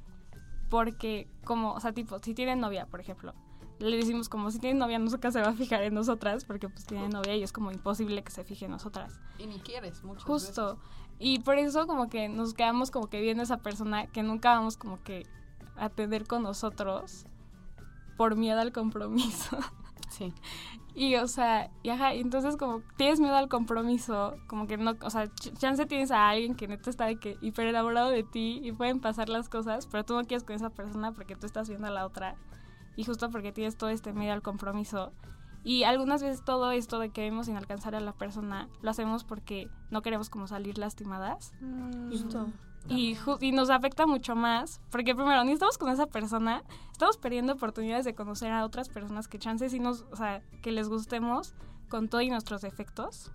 porque 0.69 1.29
como, 1.43 1.73
o 1.73 1.79
sea, 1.79 1.93
tipo, 1.93 2.17
si 2.19 2.33
tiene 2.33 2.55
novia, 2.55 2.88
por 2.88 2.99
ejemplo, 2.99 3.35
le 3.89 3.97
decimos 3.97 4.29
como 4.29 4.49
si 4.51 4.59
tiene 4.59 4.79
novia 4.79 4.99
nunca 4.99 5.31
se 5.31 5.41
va 5.41 5.49
a 5.49 5.53
fijar 5.53 5.83
en 5.83 5.93
nosotras 5.93 6.45
porque 6.45 6.69
pues 6.69 6.85
tiene 6.85 7.09
novia 7.09 7.35
y 7.35 7.43
es 7.43 7.51
como 7.51 7.71
imposible 7.71 8.23
que 8.23 8.31
se 8.31 8.43
fije 8.43 8.65
en 8.65 8.71
nosotras. 8.71 9.19
Y 9.37 9.47
ni 9.47 9.59
quieres 9.59 10.03
muchas 10.03 10.23
Justo. 10.23 10.79
Y 11.19 11.39
por 11.39 11.57
eso 11.57 11.85
como 11.87 12.09
que 12.09 12.27
nos 12.29 12.53
quedamos 12.53 12.91
como 12.91 13.07
que 13.07 13.21
viendo 13.21 13.41
a 13.41 13.43
esa 13.45 13.57
persona 13.57 14.07
que 14.07 14.23
nunca 14.23 14.55
vamos 14.55 14.77
como 14.77 15.01
que 15.03 15.25
a 15.75 15.89
tener 15.89 16.25
con 16.27 16.43
nosotros 16.43 17.25
por 18.17 18.35
miedo 18.35 18.59
al 18.59 18.71
compromiso. 18.71 19.57
Sí. 20.09 20.31
Y, 20.93 21.15
o 21.15 21.27
sea, 21.27 21.71
y 21.81 21.89
ajá, 21.89 22.13
entonces 22.13 22.55
como 22.55 22.83
tienes 22.97 23.19
miedo 23.19 23.35
al 23.35 23.49
compromiso, 23.49 24.35
como 24.45 24.67
que 24.67 24.77
no, 24.77 24.95
o 25.01 25.09
sea, 25.09 25.25
ch- 25.25 25.57
chance 25.57 25.87
tienes 25.87 26.11
a 26.11 26.29
alguien 26.29 26.53
que 26.53 26.67
neta 26.67 26.91
está 26.91 27.05
de 27.05 27.15
que 27.15 27.35
hiper 27.41 27.65
enamorado 27.65 28.11
de 28.11 28.21
ti 28.21 28.59
y 28.63 28.73
pueden 28.73 28.99
pasar 28.99 29.27
las 29.27 29.49
cosas, 29.49 29.87
pero 29.87 30.05
tú 30.05 30.13
no 30.13 30.21
quieres 30.25 30.43
con 30.43 30.55
esa 30.55 30.69
persona 30.69 31.11
porque 31.13 31.35
tú 31.35 31.47
estás 31.47 31.67
viendo 31.67 31.87
a 31.87 31.89
la 31.89 32.05
otra 32.05 32.35
y 32.95 33.03
justo 33.03 33.29
porque 33.29 33.51
tienes 33.51 33.77
todo 33.77 33.89
este 33.89 34.13
miedo 34.13 34.33
al 34.33 34.41
compromiso. 34.41 35.12
Y 35.63 35.83
algunas 35.83 36.21
veces 36.21 36.43
todo 36.43 36.71
esto 36.71 37.00
de 37.00 37.09
que 37.09 37.21
vemos 37.21 37.45
sin 37.45 37.55
alcanzar 37.55 37.95
a 37.95 38.01
la 38.01 38.13
persona 38.13 38.67
lo 38.81 38.91
hacemos 38.91 39.23
porque 39.23 39.69
no 39.91 40.01
queremos 40.01 40.29
como 40.29 40.45
salir 40.47 40.77
lastimadas 40.77 41.53
Justo. 42.09 42.47
y, 42.89 43.17
y 43.39 43.51
nos 43.53 43.69
afecta 43.69 44.05
mucho 44.05 44.35
más, 44.35 44.81
porque 44.91 45.15
primero, 45.15 45.41
ni 45.45 45.53
estamos 45.53 45.77
con 45.77 45.89
esa 45.89 46.05
persona, 46.07 46.63
estamos 46.91 47.15
perdiendo 47.17 47.53
oportunidades 47.53 48.03
de 48.03 48.13
conocer 48.13 48.51
a 48.51 48.65
otras 48.65 48.89
personas 48.89 49.29
que 49.29 49.39
chances 49.39 49.73
y 49.73 49.79
nos, 49.79 50.05
o 50.12 50.17
sea, 50.17 50.41
que 50.62 50.73
les 50.73 50.89
gustemos 50.89 51.55
con 51.88 52.09
todos 52.09 52.27
nuestros 52.27 52.62
defectos. 52.62 53.31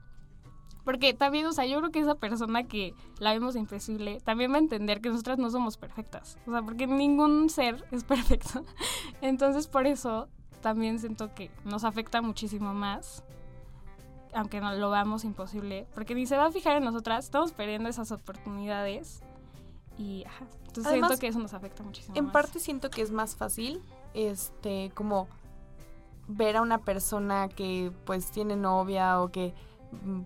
Porque 0.88 1.12
también, 1.12 1.44
o 1.44 1.52
sea, 1.52 1.66
yo 1.66 1.76
creo 1.80 1.90
que 1.90 2.00
esa 2.00 2.14
persona 2.14 2.64
que 2.64 2.94
la 3.18 3.34
vemos 3.34 3.56
imposible 3.56 4.22
también 4.24 4.52
va 4.52 4.56
a 4.56 4.60
entender 4.60 5.02
que 5.02 5.10
nosotras 5.10 5.36
no 5.36 5.50
somos 5.50 5.76
perfectas. 5.76 6.38
O 6.46 6.50
sea, 6.50 6.62
porque 6.62 6.86
ningún 6.86 7.50
ser 7.50 7.84
es 7.90 8.04
perfecto. 8.14 8.64
Entonces, 9.20 9.66
por 9.66 9.86
eso 9.86 10.28
también 10.62 10.98
siento 10.98 11.34
que 11.34 11.50
nos 11.66 11.84
afecta 11.84 12.22
muchísimo 12.22 12.72
más 12.72 13.22
aunque 14.32 14.62
no 14.62 14.72
lo 14.72 14.88
veamos 14.88 15.24
imposible, 15.24 15.86
porque 15.92 16.14
ni 16.14 16.24
se 16.24 16.38
va 16.38 16.46
a 16.46 16.52
fijar 16.52 16.78
en 16.78 16.84
nosotras, 16.84 17.26
estamos 17.26 17.52
perdiendo 17.52 17.90
esas 17.90 18.10
oportunidades 18.10 19.22
Y 19.98 20.24
ajá. 20.24 20.46
Entonces 20.68 20.86
Además, 20.86 21.08
siento 21.10 21.20
que 21.20 21.26
eso 21.26 21.38
nos 21.38 21.52
afecta 21.52 21.82
muchísimo. 21.82 22.16
En 22.16 22.24
más. 22.24 22.32
parte 22.32 22.60
siento 22.60 22.88
que 22.88 23.02
es 23.02 23.10
más 23.10 23.36
fácil, 23.36 23.82
este, 24.14 24.90
como 24.94 25.28
ver 26.28 26.56
a 26.56 26.62
una 26.62 26.78
persona 26.78 27.50
que 27.50 27.92
pues 28.06 28.30
tiene 28.30 28.56
novia 28.56 29.20
o 29.20 29.30
que 29.30 29.52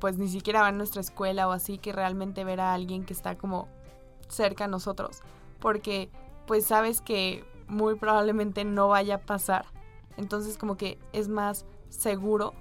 pues 0.00 0.19
ni 0.19 0.28
siquiera 0.28 0.62
va 0.62 0.69
a 0.69 0.73
nuestra 0.73 1.00
escuela 1.00 1.49
o 1.49 1.52
así, 1.52 1.78
que 1.78 1.92
realmente 1.92 2.45
ver 2.45 2.61
a 2.61 2.75
alguien 2.75 3.04
que 3.04 3.12
está 3.12 3.37
como 3.37 3.69
cerca 4.28 4.64
a 4.64 4.69
nosotros. 4.69 5.23
Porque 5.61 6.11
pues 6.47 6.66
sabes 6.66 7.00
que 7.00 7.45
muy 7.69 7.95
probablemente 7.95 8.64
no 8.64 8.88
vaya 8.88 9.16
a 9.16 9.21
pasar. 9.21 9.66
Entonces 10.16 10.59
como 10.59 10.76
que 10.76 10.99
es 11.12 11.28
más 11.28 11.64
seguro 11.88 12.54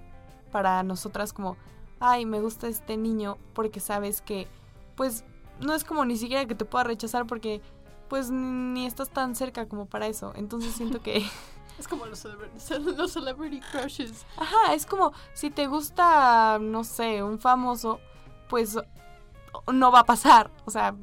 para 0.51 0.83
nosotras 0.83 1.33
como, 1.33 1.57
ay, 1.99 2.25
me 2.25 2.41
gusta 2.41 2.67
este 2.67 2.97
niño 2.97 3.37
porque 3.53 3.79
sabes 3.79 4.21
que 4.21 4.47
pues 4.95 5.23
no 5.59 5.73
es 5.73 5.83
como 5.83 6.05
ni 6.05 6.17
siquiera 6.17 6.45
que 6.45 6.55
te 6.55 6.65
pueda 6.65 6.83
rechazar 6.83 7.25
porque 7.27 7.61
pues 8.09 8.29
ni 8.29 8.85
estás 8.85 9.09
tan 9.09 9.35
cerca 9.35 9.67
como 9.67 9.85
para 9.85 10.07
eso. 10.07 10.33
Entonces 10.35 10.73
siento 10.73 11.01
que, 11.01 11.23
Es 11.79 11.87
como 11.87 12.05
los, 12.05 12.19
celebrity, 12.19 12.57
los 12.97 13.11
celebrity 13.13 13.59
crushes. 13.71 14.25
ajá, 14.37 14.73
es 14.73 14.85
como 14.85 15.13
si 15.33 15.49
te 15.49 15.67
gusta, 15.67 16.57
no 16.61 16.83
sé, 16.83 17.23
un 17.23 17.39
famoso, 17.39 17.99
pues 18.49 18.77
no 19.71 19.91
va 19.91 19.99
a 20.01 20.05
pasar. 20.05 20.51
O 20.65 20.71
sea, 20.71 20.95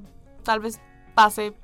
tal 0.44 0.60
vez 0.60 0.80
pase 1.14 1.54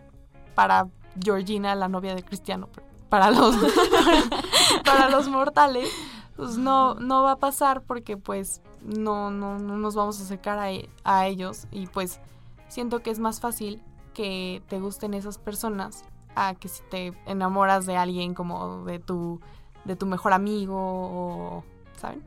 para 0.54 0.88
Georgina, 1.22 1.74
la 1.74 1.88
novia 1.88 2.14
de 2.14 2.22
Cristiano, 2.24 2.68
pero 2.74 2.86
para 3.08 3.30
los, 3.30 3.54
para 4.84 5.08
los 5.10 5.28
mortales, 5.28 5.88
pues 6.36 6.56
no, 6.58 6.94
no 6.94 7.22
va 7.22 7.32
a 7.32 7.38
pasar 7.38 7.82
porque 7.82 8.16
pues 8.16 8.60
no, 8.82 9.30
no, 9.30 9.58
no 9.58 9.76
nos 9.78 9.94
vamos 9.94 10.18
a 10.20 10.24
acercar 10.24 10.58
a, 10.58 10.72
e- 10.72 10.88
a 11.04 11.26
ellos 11.26 11.66
y 11.70 11.86
pues 11.86 12.20
siento 12.68 13.00
que 13.02 13.10
es 13.10 13.18
más 13.20 13.40
fácil 13.40 13.80
que 14.12 14.62
te 14.68 14.80
gusten 14.80 15.14
esas 15.14 15.38
personas 15.38 16.04
a 16.34 16.54
que 16.54 16.68
si 16.68 16.82
te 16.90 17.12
enamoras 17.26 17.86
de 17.86 17.96
alguien 17.96 18.34
como 18.34 18.84
de 18.84 18.98
tu, 18.98 19.40
de 19.84 19.96
tu 19.96 20.06
mejor 20.06 20.32
amigo 20.32 20.76
o, 20.76 21.64
¿saben? 21.96 22.22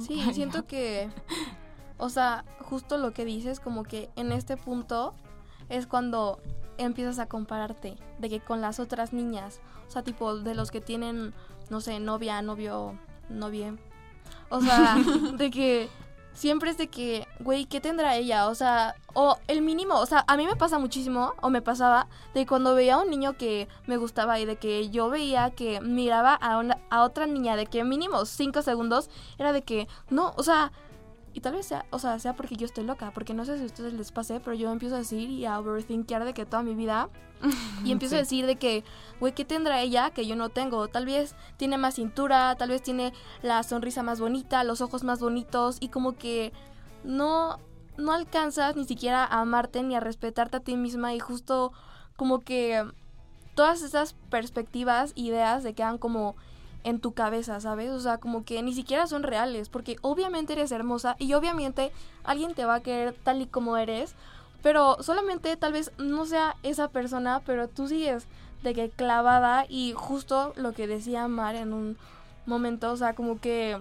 Sí, 0.00 0.22
siento 0.32 0.66
que, 0.66 1.08
o 1.98 2.08
sea, 2.08 2.44
justo 2.60 2.98
lo 2.98 3.12
que 3.12 3.24
dices, 3.24 3.60
como 3.60 3.82
que 3.82 4.10
en 4.16 4.32
este 4.32 4.56
punto 4.56 5.14
es 5.68 5.86
cuando 5.86 6.40
empiezas 6.78 7.18
a 7.18 7.26
compararte 7.26 7.96
de 8.18 8.28
que 8.28 8.40
con 8.40 8.60
las 8.60 8.80
otras 8.80 9.12
niñas, 9.12 9.60
o 9.88 9.90
sea, 9.90 10.02
tipo 10.02 10.36
de 10.36 10.54
los 10.54 10.70
que 10.70 10.80
tienen, 10.80 11.34
no 11.70 11.80
sé, 11.80 12.00
novia, 12.00 12.42
novio, 12.42 12.98
novia. 13.28 13.74
O 14.48 14.60
sea, 14.60 14.96
de 15.36 15.50
que 15.50 15.88
siempre 16.32 16.70
es 16.70 16.78
de 16.78 16.88
que, 16.88 17.25
güey, 17.40 17.66
¿qué 17.66 17.80
tendrá 17.80 18.16
ella? 18.16 18.48
O 18.48 18.54
sea, 18.54 18.94
o 19.14 19.38
el 19.48 19.62
mínimo, 19.62 19.94
o 19.94 20.06
sea, 20.06 20.24
a 20.26 20.36
mí 20.36 20.46
me 20.46 20.56
pasa 20.56 20.78
muchísimo, 20.78 21.34
o 21.40 21.50
me 21.50 21.62
pasaba, 21.62 22.08
de 22.34 22.46
cuando 22.46 22.74
veía 22.74 22.94
a 22.94 23.02
un 23.02 23.10
niño 23.10 23.36
que 23.36 23.68
me 23.86 23.96
gustaba 23.96 24.38
y 24.40 24.44
de 24.44 24.56
que 24.56 24.90
yo 24.90 25.10
veía 25.10 25.50
que 25.50 25.80
miraba 25.80 26.34
a, 26.34 26.58
una, 26.58 26.78
a 26.90 27.02
otra 27.02 27.26
niña 27.26 27.56
de 27.56 27.66
que 27.66 27.84
mínimo 27.84 28.24
cinco 28.24 28.62
segundos, 28.62 29.10
era 29.38 29.52
de 29.52 29.62
que, 29.62 29.88
no, 30.10 30.32
o 30.36 30.42
sea, 30.42 30.72
y 31.36 31.40
tal 31.40 31.52
vez 31.52 31.66
sea, 31.66 31.84
o 31.90 31.98
sea, 31.98 32.18
sea 32.18 32.34
porque 32.34 32.56
yo 32.56 32.64
estoy 32.64 32.84
loca, 32.84 33.10
porque 33.12 33.34
no 33.34 33.44
sé 33.44 33.58
si 33.58 33.64
a 33.64 33.66
ustedes 33.66 33.92
les 33.92 34.10
pase, 34.10 34.40
pero 34.40 34.54
yo 34.54 34.72
empiezo 34.72 34.94
a 34.94 34.98
decir 34.98 35.28
y 35.28 35.44
a 35.44 35.58
overthinkear 35.58 36.24
de 36.24 36.32
que 36.32 36.46
toda 36.46 36.62
mi 36.62 36.74
vida 36.74 37.10
y 37.84 37.92
empiezo 37.92 38.14
a 38.14 38.18
decir 38.18 38.46
de 38.46 38.56
que, 38.56 38.84
güey, 39.20 39.34
¿qué 39.34 39.44
tendrá 39.44 39.82
ella 39.82 40.10
que 40.12 40.26
yo 40.26 40.34
no 40.34 40.48
tengo? 40.48 40.88
Tal 40.88 41.04
vez 41.04 41.34
tiene 41.58 41.76
más 41.76 41.96
cintura, 41.96 42.54
tal 42.56 42.70
vez 42.70 42.82
tiene 42.82 43.12
la 43.42 43.62
sonrisa 43.64 44.02
más 44.02 44.18
bonita, 44.18 44.64
los 44.64 44.80
ojos 44.80 45.04
más 45.04 45.20
bonitos 45.20 45.76
y 45.80 45.88
como 45.88 46.16
que 46.16 46.54
no, 47.06 47.58
no 47.96 48.12
alcanzas 48.12 48.76
ni 48.76 48.84
siquiera 48.84 49.24
a 49.24 49.40
amarte 49.40 49.82
ni 49.82 49.94
a 49.94 50.00
respetarte 50.00 50.58
a 50.58 50.60
ti 50.60 50.76
misma 50.76 51.14
y 51.14 51.20
justo 51.20 51.72
como 52.16 52.40
que 52.40 52.84
todas 53.54 53.82
esas 53.82 54.14
perspectivas, 54.30 55.12
ideas 55.14 55.62
se 55.62 55.74
quedan 55.74 55.96
como 55.96 56.36
en 56.84 57.00
tu 57.00 57.12
cabeza, 57.12 57.58
¿sabes? 57.60 57.90
O 57.90 58.00
sea, 58.00 58.18
como 58.18 58.44
que 58.44 58.62
ni 58.62 58.72
siquiera 58.72 59.06
son 59.06 59.22
reales, 59.22 59.68
porque 59.68 59.96
obviamente 60.02 60.52
eres 60.52 60.70
hermosa 60.70 61.16
y 61.18 61.32
obviamente 61.32 61.90
alguien 62.22 62.54
te 62.54 62.64
va 62.64 62.76
a 62.76 62.82
querer 62.82 63.14
tal 63.24 63.42
y 63.42 63.46
como 63.46 63.76
eres, 63.76 64.14
pero 64.62 65.02
solamente 65.02 65.56
tal 65.56 65.72
vez 65.72 65.90
no 65.98 66.26
sea 66.26 66.56
esa 66.62 66.88
persona, 66.88 67.42
pero 67.44 67.68
tú 67.68 67.88
sigues 67.88 68.26
de 68.62 68.74
que 68.74 68.90
clavada 68.90 69.64
y 69.68 69.94
justo 69.96 70.52
lo 70.56 70.72
que 70.72 70.86
decía 70.86 71.26
Mar 71.28 71.56
en 71.56 71.72
un 71.72 71.98
momento, 72.46 72.92
o 72.92 72.96
sea, 72.96 73.14
como 73.14 73.40
que 73.40 73.80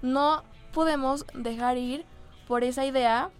no 0.00 0.42
podemos 0.72 1.26
dejar 1.34 1.76
ir 1.76 2.04
por 2.46 2.64
esa 2.64 2.84
idea 2.84 3.30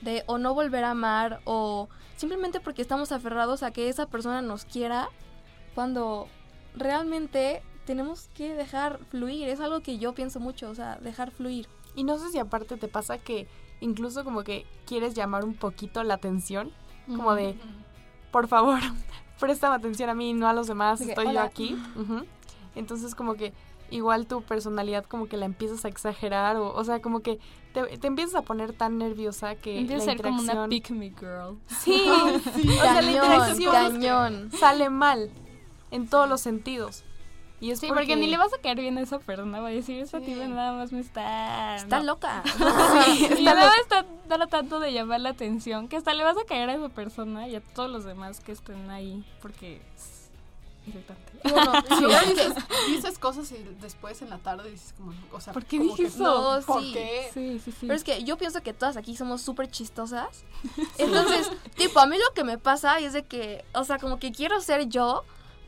de 0.00 0.22
o 0.26 0.38
no 0.38 0.54
volver 0.54 0.84
a 0.84 0.90
amar 0.90 1.40
o 1.44 1.88
simplemente 2.16 2.60
porque 2.60 2.82
estamos 2.82 3.12
aferrados 3.12 3.62
a 3.62 3.70
que 3.70 3.88
esa 3.88 4.06
persona 4.06 4.42
nos 4.42 4.64
quiera 4.64 5.08
cuando 5.74 6.28
realmente 6.74 7.62
tenemos 7.84 8.28
que 8.34 8.54
dejar 8.54 8.98
fluir, 9.10 9.48
es 9.48 9.60
algo 9.60 9.80
que 9.80 9.98
yo 9.98 10.14
pienso 10.14 10.40
mucho, 10.40 10.70
o 10.70 10.74
sea, 10.74 10.96
dejar 10.96 11.30
fluir. 11.30 11.68
Y 11.94 12.04
no 12.04 12.18
sé 12.18 12.30
si 12.30 12.38
aparte 12.38 12.76
te 12.76 12.88
pasa 12.88 13.18
que 13.18 13.46
incluso 13.80 14.24
como 14.24 14.42
que 14.42 14.66
quieres 14.86 15.14
llamar 15.14 15.44
un 15.44 15.54
poquito 15.54 16.02
la 16.02 16.14
atención, 16.14 16.72
como 17.06 17.34
de, 17.34 17.56
por 18.30 18.48
favor, 18.48 18.80
préstame 19.38 19.76
atención 19.76 20.08
a 20.08 20.14
mí 20.14 20.32
no 20.32 20.48
a 20.48 20.52
los 20.52 20.66
demás, 20.66 21.00
estoy 21.00 21.32
yo 21.32 21.40
aquí. 21.40 21.76
Entonces 22.74 23.14
como 23.14 23.34
que 23.34 23.52
igual 23.90 24.26
tu 24.26 24.42
personalidad 24.42 25.04
como 25.04 25.26
que 25.28 25.36
la 25.36 25.46
empiezas 25.46 25.84
a 25.84 25.88
exagerar 25.88 26.56
o, 26.56 26.72
o 26.74 26.84
sea, 26.84 27.00
como 27.00 27.20
que 27.20 27.38
te, 27.72 27.82
te 27.98 28.06
empiezas 28.06 28.34
a 28.36 28.42
poner 28.42 28.72
tan 28.72 28.98
nerviosa 28.98 29.54
que 29.56 29.78
Empieza 29.80 30.06
la 30.06 30.12
a 30.12 30.14
ser 30.16 30.22
como 30.22 30.40
una 30.40 30.52
interacción- 30.52 30.68
pick 30.70 30.90
me 30.90 31.10
girl. 31.10 31.58
Sí, 31.68 32.02
o 32.08 32.38
sea, 32.80 33.02
la 33.02 33.12
Cañón, 33.12 33.14
interacción 33.24 33.72
cañón. 33.72 34.50
sale 34.58 34.90
mal 34.90 35.30
en 35.90 36.08
todos 36.08 36.28
los 36.28 36.40
sentidos. 36.40 37.04
Y 37.60 37.70
es 37.70 37.78
Sí, 37.80 37.86
porque... 37.88 38.16
ni 38.16 38.26
le 38.26 38.36
vas 38.36 38.52
a 38.52 38.58
caer 38.58 38.78
bien 38.78 38.98
a 38.98 39.00
esa 39.00 39.20
persona. 39.20 39.60
Va 39.60 39.68
a 39.68 39.70
decir, 39.70 39.98
esa 40.00 40.18
Sí. 40.18 40.26
tipa 40.26 40.46
nada 40.48 40.72
más 40.72 40.92
me 40.92 41.00
está... 41.00 41.76
Está 41.76 42.00
no". 42.00 42.04
loca. 42.06 42.42
Sí, 43.06 43.20
y 43.30 43.46
Está 43.46 43.54
nada 43.54 43.66
más 43.68 43.78
está 43.78 44.06
tratando 44.28 44.80
de 44.80 44.92
llamar 44.92 45.20
la 45.20 45.30
atención 45.30 45.88
que 45.88 45.96
hasta 45.96 46.12
le 46.14 46.24
vas 46.24 46.36
a 46.36 46.44
caer 46.44 46.68
a 46.68 46.74
esa 46.74 46.88
persona 46.90 47.48
y 47.48 47.56
a 47.56 47.60
todos 47.60 47.90
los 47.90 48.04
demás 48.04 48.40
que 48.40 48.52
estén 48.52 48.90
ahí 48.90 49.24
porque 49.40 49.80
es 49.96 50.30
irritante. 50.86 51.32
Bueno, 51.44 51.72
Y 51.90 51.94
sí, 51.94 53.00
cosas 53.24 53.50
y 53.52 53.56
después 53.80 54.20
en 54.20 54.28
la 54.28 54.36
tarde 54.36 54.70
dices 54.70 54.92
como, 54.98 55.14
o 55.32 55.40
sea, 55.40 55.54
¿Por 55.54 55.64
qué 55.64 55.78
dije 55.78 56.02
que, 56.02 56.08
eso? 56.08 56.22
No, 56.22 56.60
¿Por 56.66 56.82
sí. 56.82 56.92
qué? 56.92 57.30
Sí, 57.32 57.58
sí, 57.64 57.72
sí. 57.72 57.78
Pero 57.86 57.94
es 57.94 58.04
que 58.04 58.22
yo 58.22 58.36
pienso 58.36 58.62
que 58.62 58.74
todas 58.74 58.98
aquí 58.98 59.16
somos 59.16 59.40
súper 59.40 59.70
chistosas. 59.70 60.44
Entonces, 60.98 61.50
tipo, 61.74 62.00
a 62.00 62.06
mí 62.06 62.18
lo 62.18 62.34
que 62.34 62.44
me 62.44 62.58
pasa 62.58 62.98
es 62.98 63.14
de 63.14 63.22
que, 63.22 63.64
o 63.72 63.84
sea, 63.84 63.98
como 63.98 64.18
que 64.18 64.30
quiero 64.30 64.60
ser 64.60 64.90
yo, 64.90 65.24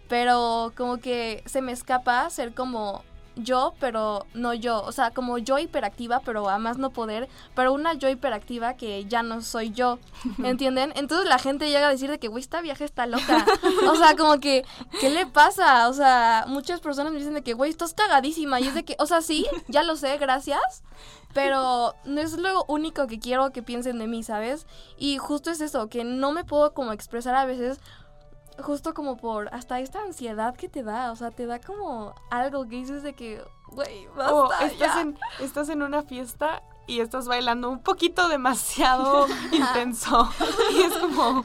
pero 0.06 0.74
como 0.76 0.98
que 0.98 1.42
se 1.46 1.62
me 1.62 1.72
escapa 1.72 2.28
ser 2.28 2.52
como 2.52 3.04
yo, 3.36 3.74
pero 3.78 4.26
no 4.34 4.54
yo. 4.54 4.82
O 4.82 4.92
sea, 4.92 5.10
como 5.10 5.38
yo 5.38 5.58
hiperactiva, 5.58 6.20
pero 6.20 6.48
a 6.48 6.58
más 6.58 6.78
no 6.78 6.90
poder, 6.90 7.28
pero 7.54 7.72
una 7.72 7.94
yo 7.94 8.08
hiperactiva 8.08 8.74
que 8.74 9.04
ya 9.04 9.22
no 9.22 9.42
soy 9.42 9.70
yo. 9.70 9.98
¿Entienden? 10.42 10.92
Entonces 10.96 11.28
la 11.28 11.38
gente 11.38 11.68
llega 11.68 11.86
a 11.86 11.90
decir 11.90 12.10
de 12.10 12.18
que, 12.18 12.28
güey, 12.28 12.42
esta 12.42 12.60
vieja 12.60 12.84
está 12.84 13.06
loca. 13.06 13.44
O 13.88 13.96
sea, 13.96 14.16
como 14.16 14.40
que, 14.40 14.64
¿qué 15.00 15.10
le 15.10 15.26
pasa? 15.26 15.88
O 15.88 15.92
sea, 15.92 16.44
muchas 16.48 16.80
personas 16.80 17.12
me 17.12 17.18
dicen 17.18 17.34
de 17.34 17.42
que, 17.42 17.54
güey, 17.54 17.70
estás 17.70 17.94
cagadísima. 17.94 18.60
Y 18.60 18.68
es 18.68 18.74
de 18.74 18.84
que, 18.84 18.96
o 18.98 19.06
sea, 19.06 19.20
sí, 19.20 19.46
ya 19.68 19.82
lo 19.82 19.96
sé, 19.96 20.16
gracias. 20.18 20.82
Pero 21.34 21.94
no 22.04 22.20
es 22.20 22.38
lo 22.38 22.64
único 22.66 23.06
que 23.06 23.18
quiero 23.18 23.50
que 23.52 23.62
piensen 23.62 23.98
de 23.98 24.06
mí, 24.06 24.22
¿sabes? 24.22 24.66
Y 24.96 25.18
justo 25.18 25.50
es 25.50 25.60
eso, 25.60 25.88
que 25.88 26.02
no 26.02 26.32
me 26.32 26.44
puedo 26.44 26.72
como 26.72 26.92
expresar 26.92 27.34
a 27.34 27.44
veces, 27.44 27.78
justo 28.62 28.94
como 28.94 29.16
por 29.16 29.52
hasta 29.54 29.80
esta 29.80 30.00
ansiedad 30.02 30.56
que 30.56 30.68
te 30.68 30.82
da, 30.82 31.12
o 31.12 31.16
sea, 31.16 31.30
te 31.30 31.46
da 31.46 31.60
como 31.60 32.14
algo 32.30 32.64
que 32.64 32.76
dices 32.76 33.02
de 33.02 33.14
que, 33.14 33.42
güey, 33.68 34.06
basta, 34.16 34.34
O 34.34 34.52
estás 34.52 34.78
ya". 34.78 35.00
en, 35.00 35.18
estás 35.40 35.68
en 35.68 35.82
una 35.82 36.02
fiesta 36.02 36.62
y 36.86 37.00
estás 37.00 37.26
bailando 37.26 37.68
un 37.68 37.80
poquito 37.80 38.28
demasiado 38.28 39.26
intenso. 39.52 40.30
Y 40.72 40.82
es 40.82 40.96
como, 40.98 41.44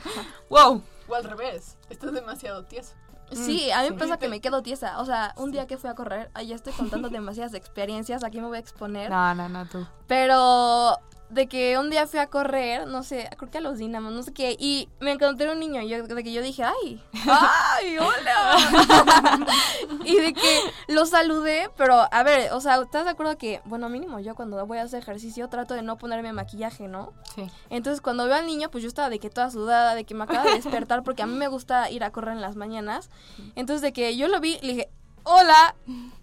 wow. 0.49 0.81
O 1.07 1.15
al 1.15 1.23
revés, 1.23 1.77
estás 1.89 2.13
demasiado 2.13 2.65
tieso. 2.65 2.93
Sí, 3.31 3.71
a 3.71 3.79
mí 3.81 3.87
sí. 3.87 3.93
me 3.93 3.99
pasa 3.99 4.17
que 4.17 4.27
me 4.27 4.41
quedo 4.41 4.61
tiesa. 4.61 4.99
O 4.99 5.05
sea, 5.05 5.33
un 5.37 5.51
día 5.51 5.65
que 5.65 5.77
fui 5.77 5.89
a 5.89 5.95
correr, 5.95 6.29
ahí 6.33 6.47
ya 6.47 6.55
estoy 6.55 6.73
contando 6.73 7.09
demasiadas 7.09 7.53
experiencias, 7.53 8.23
aquí 8.23 8.41
me 8.41 8.47
voy 8.47 8.57
a 8.57 8.59
exponer. 8.59 9.09
No, 9.09 9.33
no, 9.35 9.47
no, 9.49 9.65
tú. 9.67 9.85
Pero 10.07 10.97
de 11.31 11.47
que 11.47 11.77
un 11.77 11.89
día 11.89 12.07
fui 12.07 12.19
a 12.19 12.27
correr, 12.27 12.87
no 12.87 13.03
sé, 13.03 13.29
creo 13.37 13.49
que 13.49 13.57
a 13.59 13.61
los 13.61 13.77
dinamos, 13.77 14.11
no 14.11 14.21
sé 14.21 14.33
qué, 14.33 14.55
y 14.59 14.89
me 14.99 15.11
encontré 15.11 15.49
un 15.49 15.59
niño, 15.59 15.81
y 15.81 15.87
yo, 15.87 16.05
de 16.05 16.23
que 16.23 16.33
yo 16.33 16.41
dije, 16.41 16.63
ay, 16.63 17.01
ay, 17.25 17.97
hola. 17.99 19.47
y 20.05 20.17
de 20.17 20.33
que 20.33 20.59
lo 20.87 21.05
saludé, 21.05 21.69
pero 21.77 22.07
a 22.11 22.23
ver, 22.23 22.51
o 22.51 22.59
sea, 22.59 22.81
¿estás 22.81 23.05
de 23.05 23.11
acuerdo 23.11 23.37
que, 23.37 23.61
bueno, 23.65 23.87
mínimo 23.87 24.19
yo 24.19 24.35
cuando 24.35 24.65
voy 24.65 24.79
a 24.79 24.83
hacer 24.83 25.01
ejercicio 25.01 25.47
trato 25.47 25.73
de 25.73 25.81
no 25.81 25.97
ponerme 25.97 26.33
maquillaje, 26.33 26.87
¿no? 26.87 27.13
Sí. 27.35 27.49
Entonces 27.69 28.01
cuando 28.01 28.25
veo 28.25 28.35
al 28.35 28.45
niño, 28.45 28.69
pues 28.69 28.83
yo 28.83 28.89
estaba 28.89 29.09
de 29.09 29.19
que 29.19 29.29
toda 29.29 29.49
sudada, 29.51 29.95
de 29.95 30.03
que 30.03 30.13
me 30.13 30.25
acaba 30.25 30.43
de 30.43 30.55
despertar, 30.55 31.03
porque 31.03 31.23
a 31.23 31.27
mí 31.27 31.35
me 31.35 31.47
gusta 31.47 31.89
ir 31.89 32.03
a 32.03 32.11
correr 32.11 32.33
en 32.33 32.41
las 32.41 32.55
mañanas. 32.55 33.09
Entonces 33.55 33.81
de 33.81 33.93
que 33.93 34.17
yo 34.17 34.27
lo 34.27 34.39
vi, 34.39 34.59
le 34.61 34.73
dije, 34.73 34.89
hola, 35.23 35.75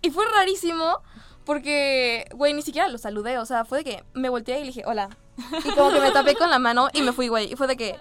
y 0.02 0.10
fue 0.10 0.24
rarísimo. 0.34 1.00
Porque, 1.48 2.26
güey, 2.34 2.52
ni 2.52 2.60
siquiera 2.60 2.88
lo 2.88 2.98
saludé. 2.98 3.38
O 3.38 3.46
sea, 3.46 3.64
fue 3.64 3.78
de 3.78 3.84
que 3.84 4.04
me 4.12 4.28
volteé 4.28 4.58
y 4.58 4.60
le 4.60 4.66
dije, 4.66 4.82
hola. 4.84 5.08
Y 5.64 5.70
como 5.74 5.90
que 5.90 5.98
me 5.98 6.10
tapé 6.10 6.34
con 6.36 6.50
la 6.50 6.58
mano 6.58 6.88
y 6.92 7.00
me 7.00 7.12
fui, 7.12 7.28
güey. 7.28 7.50
Y 7.50 7.56
fue 7.56 7.66
de 7.66 7.76
que. 7.78 7.96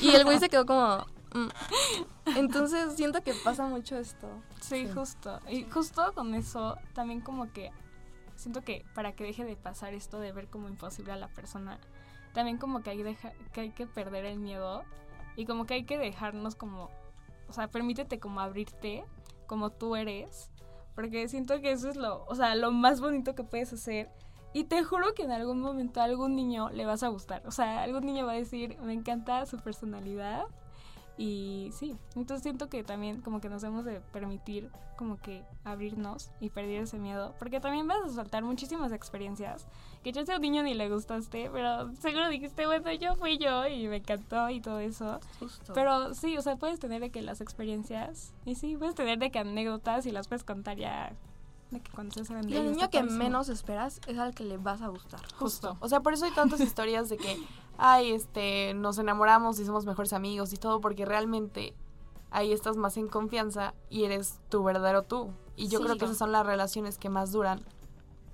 Y 0.00 0.14
el 0.14 0.22
güey 0.24 0.38
se 0.38 0.48
quedó 0.48 0.64
como. 0.66 1.04
mm. 1.34 1.48
Entonces 2.36 2.94
siento 2.94 3.24
que 3.24 3.34
pasa 3.42 3.64
mucho 3.66 3.96
esto. 3.98 4.28
Sí, 4.60 4.88
justo. 4.94 5.40
Y 5.48 5.64
justo 5.64 6.12
con 6.14 6.32
eso, 6.36 6.78
también 6.94 7.20
como 7.22 7.52
que 7.52 7.72
siento 8.36 8.62
que 8.62 8.84
para 8.94 9.16
que 9.16 9.24
deje 9.24 9.44
de 9.44 9.56
pasar 9.56 9.92
esto 9.92 10.20
de 10.20 10.30
ver 10.30 10.46
como 10.46 10.68
imposible 10.68 11.10
a 11.10 11.16
la 11.16 11.26
persona, 11.26 11.80
también 12.34 12.56
como 12.56 12.84
que 12.84 12.90
hay, 12.90 13.02
deja- 13.02 13.32
que, 13.52 13.62
hay 13.62 13.70
que 13.70 13.86
perder 13.88 14.26
el 14.26 14.38
miedo 14.38 14.84
y 15.34 15.44
como 15.46 15.66
que 15.66 15.74
hay 15.74 15.84
que 15.84 15.98
dejarnos 15.98 16.54
como, 16.54 16.88
o 17.48 17.52
sea, 17.52 17.66
permítete 17.66 18.20
como 18.20 18.40
abrirte 18.40 19.04
como 19.46 19.70
tú 19.70 19.96
eres, 19.96 20.50
porque 20.96 21.28
siento 21.28 21.60
que 21.60 21.70
eso 21.70 21.90
es 21.90 21.96
lo, 21.96 22.24
o 22.24 22.34
sea, 22.34 22.56
lo 22.56 22.72
más 22.72 23.00
bonito 23.00 23.36
que 23.36 23.44
puedes 23.44 23.72
hacer. 23.72 24.10
Y 24.52 24.64
te 24.64 24.82
juro 24.82 25.14
que 25.14 25.22
en 25.22 25.30
algún 25.30 25.60
momento 25.60 26.00
a 26.00 26.04
algún 26.04 26.34
niño 26.34 26.70
le 26.70 26.86
vas 26.86 27.02
a 27.02 27.08
gustar. 27.08 27.46
O 27.46 27.50
sea, 27.50 27.82
algún 27.82 28.06
niño 28.06 28.24
va 28.24 28.32
a 28.32 28.36
decir, 28.36 28.78
me 28.80 28.94
encanta 28.94 29.44
su 29.44 29.58
personalidad. 29.58 30.46
Y 31.18 31.70
sí, 31.72 31.96
entonces 32.14 32.42
siento 32.42 32.68
que 32.68 32.84
también 32.84 33.22
como 33.22 33.40
que 33.40 33.48
nos 33.48 33.62
debemos 33.62 33.84
de 33.84 34.00
permitir 34.00 34.70
como 34.96 35.16
que 35.16 35.44
abrirnos 35.64 36.30
y 36.40 36.50
perder 36.50 36.82
ese 36.82 36.98
miedo, 36.98 37.34
porque 37.38 37.60
también 37.60 37.86
vas 37.88 37.98
a 38.04 38.08
soltar 38.10 38.42
muchísimas 38.42 38.92
experiencias 38.92 39.66
que 40.02 40.12
yo 40.12 40.22
a 40.30 40.36
un 40.36 40.42
niño 40.42 40.62
ni 40.62 40.74
le 40.74 40.88
gustaste, 40.88 41.50
pero 41.52 41.92
seguro 41.96 42.28
dijiste, 42.28 42.66
bueno, 42.66 42.92
yo 42.92 43.16
fui 43.16 43.38
yo 43.38 43.66
y 43.66 43.88
me 43.88 43.96
encantó 43.96 44.48
y 44.50 44.60
todo 44.60 44.78
eso. 44.78 45.18
Justo. 45.40 45.72
Pero 45.74 46.14
sí, 46.14 46.36
o 46.36 46.42
sea, 46.42 46.56
puedes 46.56 46.78
tener 46.78 47.00
de 47.00 47.10
que 47.10 47.22
las 47.22 47.40
experiencias, 47.40 48.32
y 48.44 48.54
sí, 48.54 48.76
puedes 48.76 48.94
tener 48.94 49.18
de 49.18 49.30
que 49.30 49.38
anécdotas 49.38 50.06
y 50.06 50.12
las 50.12 50.28
puedes 50.28 50.44
contar 50.44 50.76
ya 50.76 51.12
de 51.70 51.80
que 51.80 51.90
cuando 51.90 52.14
grande. 52.22 52.50
y 52.50 52.56
el 52.56 52.72
niño 52.72 52.88
que 52.90 53.02
menos 53.02 53.48
esperas 53.48 54.00
es 54.06 54.18
al 54.18 54.34
que 54.34 54.44
le 54.44 54.56
vas 54.56 54.82
a 54.82 54.88
gustar. 54.88 55.20
Justo. 55.34 55.76
O 55.80 55.88
sea, 55.88 56.00
por 56.00 56.12
eso 56.12 56.24
hay 56.24 56.30
tantas 56.30 56.60
historias 56.60 57.08
de 57.08 57.16
que, 57.16 57.36
ay, 57.78 58.12
este, 58.12 58.74
nos 58.74 58.98
enamoramos 58.98 59.58
y 59.58 59.64
somos 59.64 59.86
mejores 59.86 60.12
amigos 60.12 60.52
y 60.52 60.56
todo, 60.56 60.80
porque 60.80 61.04
realmente 61.04 61.74
ahí 62.30 62.52
estás 62.52 62.76
más 62.76 62.96
en 62.96 63.08
confianza 63.08 63.74
y 63.90 64.04
eres 64.04 64.40
tu 64.48 64.62
verdadero 64.62 65.02
tú. 65.02 65.30
Y 65.56 65.68
yo 65.68 65.78
Sí. 65.78 65.84
creo 65.84 65.96
que 65.96 66.04
esas 66.04 66.18
son 66.18 66.32
las 66.32 66.44
relaciones 66.44 66.98
que 66.98 67.08
más 67.08 67.32
duran, 67.32 67.64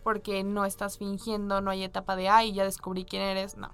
porque 0.02 0.42
no 0.42 0.64
estás 0.64 0.98
fingiendo, 0.98 1.60
no 1.60 1.70
hay 1.70 1.84
etapa 1.84 2.16
de, 2.16 2.28
ay, 2.28 2.52
ya 2.52 2.64
descubrí 2.64 3.04
quién 3.04 3.22
eres, 3.22 3.56
no. 3.56 3.70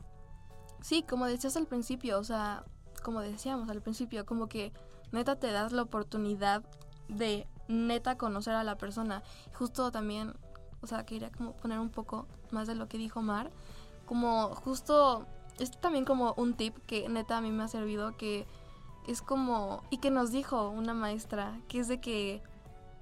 Sí, 0.80 1.02
como 1.02 1.26
decías 1.26 1.56
al 1.56 1.66
principio, 1.66 2.18
o 2.18 2.24
sea, 2.24 2.64
como 3.02 3.20
decíamos 3.20 3.68
al 3.70 3.80
principio, 3.80 4.26
como 4.26 4.48
que 4.48 4.72
neta 5.12 5.36
te 5.36 5.50
das 5.50 5.72
la 5.72 5.82
oportunidad 5.82 6.62
de 7.08 7.46
neta 7.68 8.16
conocer 8.18 8.54
a 8.54 8.64
la 8.64 8.76
persona. 8.76 9.22
Justo 9.54 9.90
también, 9.90 10.34
o 10.82 10.86
sea, 10.86 11.04
quería 11.06 11.30
como 11.30 11.52
poner 11.56 11.78
un 11.80 11.90
poco 11.90 12.26
más 12.50 12.66
de 12.66 12.74
lo 12.74 12.86
que 12.88 12.98
dijo 12.98 13.22
Mar, 13.22 13.50
como 14.06 14.54
justo, 14.54 15.26
es 15.58 15.70
también 15.80 16.04
como 16.04 16.34
un 16.36 16.54
tip 16.54 16.76
que 16.86 17.08
neta 17.08 17.38
a 17.38 17.40
mí 17.40 17.50
me 17.50 17.62
ha 17.64 17.68
servido, 17.68 18.16
que 18.16 18.46
es 19.06 19.22
como, 19.22 19.82
y 19.90 19.98
que 19.98 20.10
nos 20.10 20.30
dijo 20.32 20.68
una 20.68 20.94
maestra, 20.94 21.58
que 21.68 21.78
es 21.80 21.88
de 21.88 22.00
que, 22.00 22.42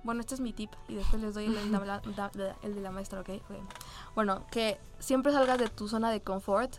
bueno, 0.04 0.20
este 0.20 0.34
es 0.34 0.40
mi 0.40 0.52
tip, 0.52 0.70
y 0.88 0.94
después 0.94 1.20
les 1.20 1.34
doy 1.34 1.46
el, 1.46 1.54
de 1.54 1.86
la- 1.86 2.00
da- 2.16 2.56
el 2.62 2.74
de 2.74 2.80
la 2.80 2.90
maestra, 2.90 3.20
¿ok? 3.20 3.30
Ok. 3.30 3.56
Bueno, 4.14 4.46
que 4.50 4.78
siempre 5.00 5.32
salgas 5.32 5.58
de 5.58 5.68
tu 5.68 5.88
zona 5.88 6.10
de 6.10 6.22
confort, 6.22 6.76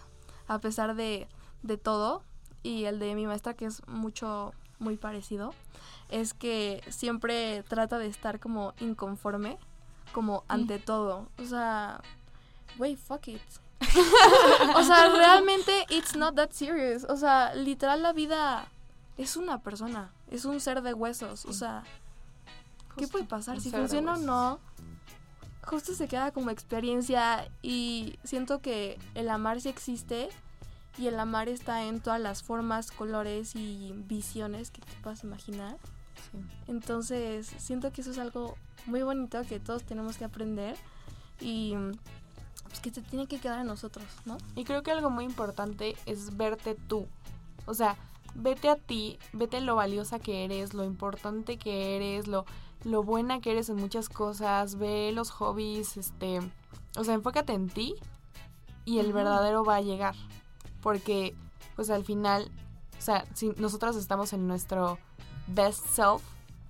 a 0.47 0.59
pesar 0.59 0.95
de, 0.95 1.27
de 1.63 1.77
todo. 1.77 2.23
Y 2.63 2.85
el 2.85 2.99
de 2.99 3.15
mi 3.15 3.27
maestra, 3.27 3.53
que 3.53 3.65
es 3.65 3.85
mucho, 3.87 4.51
muy 4.79 4.97
parecido, 4.97 5.53
es 6.09 6.33
que 6.33 6.81
siempre 6.89 7.63
trata 7.63 7.97
de 7.97 8.07
estar 8.07 8.39
como 8.39 8.73
inconforme, 8.79 9.57
como 10.11 10.43
ante 10.47 10.79
todo. 10.79 11.29
O 11.39 11.45
sea, 11.45 12.01
wey, 12.77 12.95
fuck 12.95 13.27
it. 13.29 13.41
O 14.75 14.83
sea, 14.83 15.09
realmente 15.09 15.85
it's 15.89 16.15
not 16.15 16.35
that 16.35 16.51
serious. 16.51 17.05
O 17.05 17.17
sea, 17.17 17.53
literal 17.53 18.01
la 18.01 18.13
vida 18.13 18.67
es 19.17 19.37
una 19.37 19.61
persona, 19.61 20.11
es 20.31 20.45
un 20.45 20.59
ser 20.59 20.81
de 20.81 20.93
huesos. 20.93 21.45
O 21.45 21.53
sea, 21.53 21.83
¿qué 22.97 23.07
puede 23.07 23.25
pasar? 23.25 23.61
Si 23.61 23.69
funciona 23.69 24.13
o 24.13 24.17
no, 24.17 24.59
justo 25.63 25.93
se 25.93 26.07
queda 26.07 26.31
como 26.31 26.49
experiencia 26.49 27.49
y 27.61 28.17
siento 28.23 28.61
que 28.61 28.99
el 29.15 29.29
amar 29.29 29.61
sí 29.61 29.69
existe 29.69 30.29
y 30.97 31.07
el 31.07 31.19
amar 31.19 31.49
está 31.49 31.83
en 31.83 31.99
todas 31.99 32.19
las 32.19 32.41
formas, 32.41 32.91
colores 32.91 33.55
y 33.55 33.93
visiones 34.07 34.71
que 34.71 34.81
te 34.81 34.93
puedas 35.03 35.23
imaginar. 35.23 35.77
Entonces, 36.67 37.51
siento 37.57 37.91
que 37.91 38.01
eso 38.01 38.11
es 38.11 38.17
algo 38.17 38.57
muy 38.85 39.03
bonito 39.03 39.41
que 39.43 39.59
todos 39.59 39.83
tenemos 39.83 40.17
que 40.17 40.25
aprender 40.25 40.75
y 41.39 41.75
pues, 42.67 42.79
que 42.79 42.91
te 42.91 43.01
tiene 43.01 43.27
que 43.27 43.39
quedar 43.39 43.59
a 43.59 43.63
nosotros, 43.63 44.05
¿no? 44.25 44.37
Y 44.55 44.63
creo 44.63 44.83
que 44.83 44.91
algo 44.91 45.09
muy 45.09 45.25
importante 45.25 45.95
es 46.05 46.35
verte 46.37 46.75
tú. 46.75 47.07
O 47.65 47.73
sea, 47.73 47.97
vete 48.35 48.69
a 48.69 48.75
ti, 48.75 49.17
vete 49.33 49.61
lo 49.61 49.75
valiosa 49.75 50.19
que 50.19 50.45
eres, 50.45 50.73
lo 50.73 50.83
importante 50.83 51.57
que 51.57 51.95
eres, 51.95 52.27
lo, 52.27 52.45
lo 52.83 53.03
buena 53.03 53.41
que 53.41 53.51
eres 53.51 53.69
en 53.69 53.77
muchas 53.77 54.09
cosas, 54.09 54.75
ve 54.77 55.11
los 55.11 55.31
hobbies, 55.31 55.97
este, 55.97 56.39
o 56.95 57.03
sea, 57.03 57.13
enfócate 57.13 57.53
en 57.53 57.69
ti 57.69 57.95
y 58.85 58.99
el 58.99 59.11
verdadero 59.11 59.63
va 59.63 59.75
a 59.75 59.81
llegar. 59.81 60.15
Porque, 60.81 61.35
pues 61.75 61.89
al 61.89 62.05
final, 62.05 62.49
o 62.97 63.01
sea, 63.01 63.25
si 63.33 63.49
nosotros 63.57 63.95
estamos 63.95 64.33
en 64.33 64.47
nuestro 64.47 64.97
best 65.47 65.85
self 65.87 66.21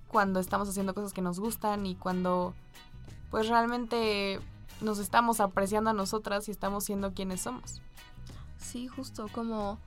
cuando 0.08 0.40
estamos 0.40 0.68
haciendo 0.68 0.94
cosas 0.94 1.12
que 1.12 1.20
nos 1.20 1.38
gustan 1.38 1.86
y 1.86 1.94
cuando, 1.94 2.54
pues 3.30 3.48
realmente 3.48 4.40
nos 4.80 4.98
estamos 4.98 5.40
apreciando 5.40 5.90
a 5.90 5.92
nosotras 5.92 6.48
y 6.48 6.50
estamos 6.50 6.84
siendo 6.84 7.12
quienes 7.12 7.40
somos. 7.42 7.80
Sí, 8.58 8.86
justo 8.88 9.26
como 9.32 9.78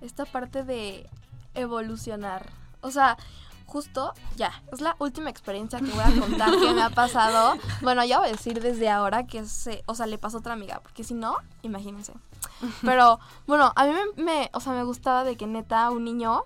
esta 0.00 0.24
parte 0.24 0.62
de 0.64 1.08
evolucionar. 1.54 2.50
O 2.80 2.90
sea, 2.90 3.16
justo, 3.66 4.12
ya, 4.36 4.62
es 4.72 4.80
la 4.80 4.94
última 4.98 5.30
experiencia 5.30 5.80
que 5.80 5.90
voy 5.90 6.00
a 6.04 6.20
contar 6.20 6.50
que 6.58 6.72
me 6.72 6.82
ha 6.82 6.90
pasado. 7.04 7.56
Bueno, 7.82 8.04
ya 8.04 8.18
voy 8.18 8.28
a 8.28 8.32
decir 8.32 8.60
desde 8.62 8.88
ahora 8.88 9.26
que 9.26 9.44
se, 9.46 9.82
o 9.86 9.94
sea, 9.94 10.06
le 10.06 10.18
pasó 10.18 10.36
a 10.36 10.40
otra 10.40 10.52
amiga, 10.52 10.80
porque 10.82 11.02
si 11.04 11.14
no, 11.14 11.36
imagínense. 11.62 12.12
Pero, 12.82 13.18
bueno, 13.46 13.72
a 13.76 13.84
mí 13.84 13.92
me, 14.16 14.22
me- 14.24 14.50
o 14.52 14.60
sea, 14.60 14.72
me 14.72 14.84
gustaba 14.84 15.24
de 15.24 15.36
que 15.36 15.46
neta 15.46 15.90
un 15.90 16.04
niño 16.04 16.42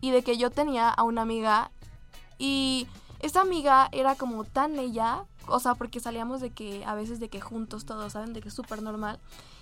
y 0.00 0.10
de 0.10 0.22
que 0.22 0.36
yo 0.36 0.50
tenía 0.50 0.88
a 0.90 1.02
una 1.02 1.22
amiga 1.22 1.70
y 2.38 2.88
esta 3.20 3.40
amiga 3.40 3.88
era 3.92 4.16
como 4.16 4.44
tan 4.44 4.78
ella, 4.78 5.24
o 5.46 5.60
sea, 5.60 5.74
porque 5.74 6.00
salíamos 6.00 6.40
de 6.40 6.50
que 6.50 6.84
a 6.84 6.94
veces 6.94 7.20
de 7.20 7.28
que 7.28 7.40
juntos 7.40 7.84
todos, 7.84 8.12
¿saben? 8.12 8.32
De 8.32 8.40
que 8.40 8.48
es 8.48 8.54
súper 8.54 8.82
normal. 8.82 9.18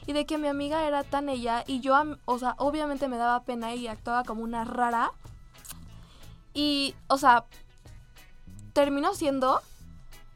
Y 0.06 0.12
de 0.12 0.26
que 0.26 0.38
mi 0.38 0.48
amiga 0.48 0.86
era 0.86 1.04
tan 1.04 1.28
ella 1.28 1.64
y 1.66 1.80
yo, 1.80 1.94
o 2.24 2.38
sea, 2.38 2.54
obviamente 2.58 3.08
me 3.08 3.16
daba 3.16 3.44
pena 3.44 3.74
y 3.74 3.86
actuaba 3.86 4.24
como 4.24 4.42
una 4.42 4.64
rara. 4.64 5.12
Y, 6.54 6.94
o 7.08 7.18
sea, 7.18 7.44
terminó 8.72 9.14
siendo 9.14 9.60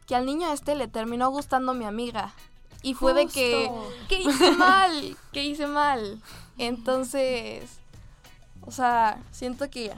que 0.06 0.14
al 0.14 0.26
niño 0.26 0.52
este 0.52 0.74
le 0.74 0.88
terminó 0.88 1.30
gustando 1.30 1.74
mi 1.74 1.84
amiga. 1.84 2.32
Y 2.82 2.94
fue 2.94 3.14
de 3.14 3.26
que, 3.26 3.70
¿qué 4.08 4.20
hice 4.20 4.52
mal? 4.52 5.16
¿Qué 5.32 5.44
hice 5.44 5.66
mal? 5.66 6.20
Entonces, 6.58 7.78
o 8.62 8.70
sea, 8.70 9.20
siento 9.32 9.68
que 9.70 9.92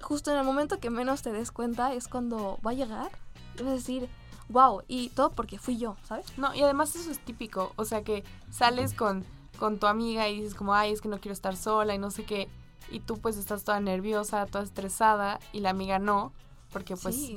justo 0.00 0.30
en 0.32 0.38
el 0.38 0.44
momento 0.44 0.78
que 0.78 0.90
menos 0.90 1.22
te 1.22 1.32
des 1.32 1.52
cuenta 1.52 1.92
es 1.94 2.08
cuando 2.08 2.58
va 2.66 2.72
a 2.72 2.74
llegar. 2.74 3.12
Y 3.58 3.62
vas 3.62 3.72
a 3.72 3.74
decir, 3.74 4.08
wow, 4.48 4.82
y 4.88 5.08
todo 5.10 5.30
porque 5.30 5.58
fui 5.58 5.78
yo, 5.78 5.96
¿sabes? 6.04 6.26
No, 6.36 6.54
y 6.54 6.62
además 6.62 6.94
eso 6.94 7.10
es 7.10 7.18
típico, 7.18 7.72
o 7.76 7.84
sea 7.84 8.02
que 8.02 8.24
sales 8.50 8.94
con, 8.94 9.24
con 9.58 9.78
tu 9.78 9.86
amiga 9.86 10.28
y 10.28 10.40
dices 10.40 10.54
como, 10.54 10.74
ay, 10.74 10.92
es 10.92 11.00
que 11.00 11.08
no 11.08 11.18
quiero 11.18 11.32
estar 11.32 11.56
sola 11.56 11.94
y 11.94 11.98
no 11.98 12.10
sé 12.10 12.24
qué, 12.24 12.48
y 12.90 13.00
tú 13.00 13.18
pues 13.18 13.36
estás 13.36 13.64
toda 13.64 13.80
nerviosa, 13.80 14.46
toda 14.46 14.64
estresada, 14.64 15.40
y 15.52 15.60
la 15.60 15.70
amiga 15.70 15.98
no, 15.98 16.32
porque 16.72 16.96
pues 16.96 17.14
sí, 17.14 17.36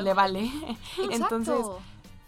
le 0.00 0.14
vale. 0.14 0.50
Entonces 1.10 1.66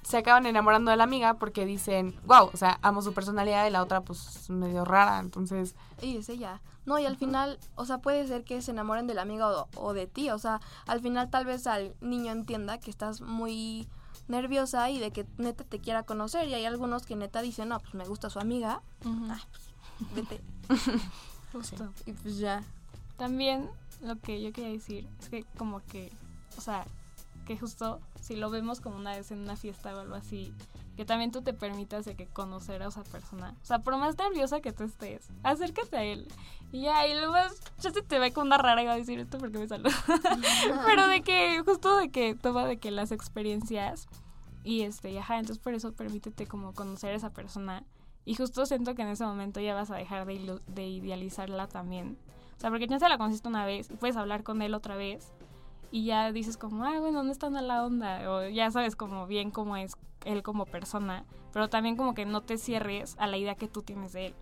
se 0.03 0.19
acaban 0.19 0.47
enamorando 0.47 0.91
de 0.91 0.97
la 0.97 1.05
amiga 1.05 1.35
porque 1.35 1.65
dicen, 1.65 2.15
wow, 2.27 2.51
o 2.53 2.57
sea, 2.57 2.79
amo 2.83 3.03
su 3.03 3.15
personalidad 3.15 3.67
y 3.67 3.71
la 3.71 3.83
otra 3.83 4.01
pues 4.01 4.51
medio 4.51 4.85
rara, 4.85 5.21
entonces, 5.21 5.77
Y 6.01 6.17
es 6.17 6.29
ella. 6.29 6.61
No, 6.85 6.99
y 6.99 7.07
al 7.07 7.17
final, 7.17 7.61
o 7.77 7.87
sea, 7.87 7.99
puede 7.99 8.27
ser 8.27 8.43
que 8.43 8.61
se 8.61 8.73
enamoren 8.73 9.07
del 9.07 9.21
amigo 9.21 9.47
o, 9.47 9.69
o 9.81 9.93
de 9.93 10.09
ti. 10.09 10.31
O 10.31 10.39
sea, 10.39 10.61
al 10.87 11.01
final 11.01 11.31
tal 11.31 11.47
vez 11.47 11.69
al 11.69 11.95
niño 12.01 12.33
entienda 12.33 12.79
que 12.79 12.91
estás 12.91 13.21
muy 13.21 13.89
nerviosa 14.29 14.91
y 14.91 14.99
de 14.99 15.11
que 15.11 15.27
neta 15.39 15.65
te 15.65 15.79
quiera 15.79 16.05
conocer. 16.05 16.49
Y 16.49 16.55
hay 16.55 16.65
algunos 16.65 17.07
que 17.07 17.17
neta 17.17 17.43
dicen, 17.43 17.69
no, 17.69 17.81
pues 17.81 17.95
me 17.95 18.07
gusta 18.07 18.31
su 18.31 18.39
amiga. 18.39 18.83
Ay, 19.05 19.41
pues 19.51 20.15
vete. 20.15 20.41
Justo. 21.53 21.93
Y 22.07 22.13
pues 22.13 22.39
ya. 22.39 22.63
También 23.17 23.71
lo 24.03 24.19
que 24.19 24.43
yo 24.43 24.53
quería 24.53 24.71
decir 24.71 25.09
es 25.21 25.29
que 25.29 25.45
como 25.57 25.81
que, 25.85 26.13
o 26.57 26.61
sea, 26.61 26.87
que 27.47 27.59
justo 27.59 28.01
si 28.21 28.37
lo 28.37 28.51
vemos 28.51 28.81
como 28.81 28.97
una 28.97 29.17
vez 29.17 29.31
en 29.31 29.39
una 29.39 29.57
fiesta 29.57 29.95
o 29.95 30.01
algo 30.01 30.15
así, 30.15 30.53
que 30.97 31.05
también 31.05 31.31
tú 31.31 31.43
te 31.43 31.53
permitas 31.53 32.05
de 32.05 32.15
que 32.15 32.27
conocer 32.27 32.83
a 32.83 32.89
esa 32.89 33.03
persona. 33.05 33.55
O 33.63 33.65
sea, 33.65 33.79
por 33.79 33.97
más 33.97 34.17
nerviosa 34.19 34.61
que 34.61 34.73
tú 34.73 34.85
estés, 34.85 35.29
acércate 35.43 35.97
a 35.97 36.05
él. 36.05 36.29
Y 36.71 36.83
ya, 36.83 37.07
y 37.07 37.15
luego 37.15 37.35
ya 37.81 37.91
se 37.91 38.03
te 38.03 38.19
ve 38.19 38.33
con 38.33 38.47
una 38.47 38.59
rara 38.59 38.83
y 38.83 38.87
va 38.87 38.93
a 38.93 38.97
decir 38.97 39.19
esto 39.19 39.39
porque 39.39 39.59
me 39.59 39.69
saluda. 39.69 39.91
Pero 40.87 41.09
de 41.09 41.23
que, 41.23 41.63
justo 41.65 41.97
de 41.97 42.11
que 42.11 42.35
toma 42.35 42.67
de 42.67 42.79
que 42.79 42.91
las 42.91 43.13
experiencias 43.13 44.07
Y 44.65 44.83
este, 44.83 45.11
y 45.11 45.19
ajá, 45.19 45.39
entonces 45.39 45.63
por 45.63 45.75
eso 45.75 45.93
permítete 45.93 46.47
como 46.47 46.75
conocer 46.75 47.13
a 47.13 47.17
esa 47.17 47.31
persona. 47.31 47.85
Y 48.25 48.35
justo 48.35 48.65
siento 48.67 48.95
que 48.95 49.03
en 49.03 49.09
ese 49.09 49.25
momento 49.25 49.61
ya 49.61 49.75
vas 49.75 49.91
a 49.91 49.97
dejar 49.97 50.27
de, 50.27 50.87
idealizarla 50.87 51.67
también. 51.69 52.17
O 52.57 52.61
sea, 52.61 52.71
porque 52.71 52.87
ya 52.87 52.99
se 52.99 53.09
la 53.09 53.19
conociste 53.19 53.49
una 53.49 53.67
vez 53.67 53.89
puedes 53.99 54.17
hablar 54.17 54.43
con 54.43 54.63
él 54.63 54.75
otra 54.75 54.97
vez. 54.97 55.33
Y 55.91 56.05
ya 56.05 56.33
dices 56.33 56.57
como, 56.57 56.85
ah, 56.85 57.01
bueno, 57.01 57.23
no 57.23 57.31
es 57.31 57.39
tan 57.39 57.57
a 57.57 57.63
la 57.63 57.85
onda. 57.85 58.31
O 58.31 58.49
ya 58.49 58.71
sabes 58.71 58.97
como 58.97 59.27
bien 59.27 59.51
cómo 59.51 59.77
es 59.77 59.97
él 60.25 60.43
como 60.43 60.67
persona. 60.67 61.25
Pero 61.53 61.69
también 61.69 61.97
como 61.97 62.15
que 62.15 62.25
no 62.25 62.41
te 62.43 62.59
cierres 62.59 63.17
a 63.19 63.27
la 63.27 63.37
idea 63.37 63.55
que 63.55 63.69
tú 63.69 63.83
tienes 63.83 64.13
de 64.13 64.27
él. 64.27 64.35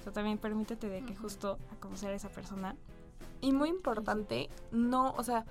O 0.00 0.02
sea, 0.02 0.12
también 0.12 0.38
permítete 0.38 0.88
de 0.88 1.04
que 1.04 1.16
justo 1.16 1.58
a 1.72 1.80
conocer 1.80 2.10
a 2.10 2.16
esa 2.16 2.28
persona. 2.28 2.76
Y 3.40 3.52
muy 3.52 3.68
importante, 3.68 4.48
no, 4.70 5.12
o 5.16 5.22
sea, 5.22 5.44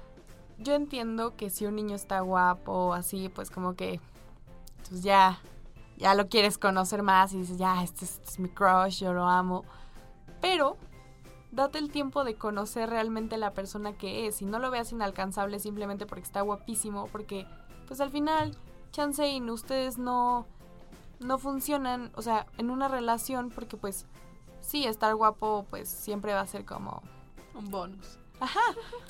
yo 0.57 0.73
entiendo 0.73 1.35
que 1.35 1.49
si 1.49 1.65
un 1.65 1.75
niño 1.75 1.95
está 1.95 2.21
guapo 2.21 2.71
o 2.71 2.93
así, 2.93 3.29
pues 3.29 3.49
como 3.49 3.75
que 3.75 3.99
pues 4.89 5.03
ya, 5.03 5.39
ya 5.97 6.13
lo 6.15 6.27
quieres 6.27 6.57
conocer 6.57 7.03
más 7.03 7.33
y 7.33 7.39
dices, 7.39 7.57
ya, 7.57 7.83
este 7.83 8.05
es, 8.05 8.11
este 8.13 8.29
es 8.29 8.39
mi 8.39 8.49
crush, 8.49 9.01
yo 9.01 9.13
lo 9.13 9.27
amo. 9.27 9.63
Pero 10.41 10.77
date 11.51 11.79
el 11.79 11.91
tiempo 11.91 12.23
de 12.23 12.35
conocer 12.35 12.89
realmente 12.89 13.37
la 13.37 13.53
persona 13.53 13.93
que 13.93 14.27
es 14.27 14.41
y 14.41 14.45
no 14.45 14.59
lo 14.59 14.71
veas 14.71 14.91
inalcanzable 14.91 15.59
simplemente 15.59 16.05
porque 16.05 16.23
está 16.23 16.41
guapísimo, 16.41 17.07
porque 17.11 17.45
pues 17.87 18.01
al 18.01 18.09
final, 18.09 18.57
chance 18.93 19.27
y 19.27 19.41
ustedes 19.49 19.97
no, 19.97 20.45
no 21.19 21.37
funcionan, 21.37 22.11
o 22.15 22.21
sea, 22.21 22.45
en 22.57 22.69
una 22.69 22.87
relación 22.87 23.49
porque 23.49 23.75
pues 23.75 24.05
sí, 24.61 24.85
estar 24.85 25.13
guapo 25.15 25.65
pues 25.69 25.89
siempre 25.89 26.33
va 26.33 26.39
a 26.39 26.47
ser 26.47 26.63
como 26.63 27.01
Un 27.55 27.69
bonus. 27.69 28.19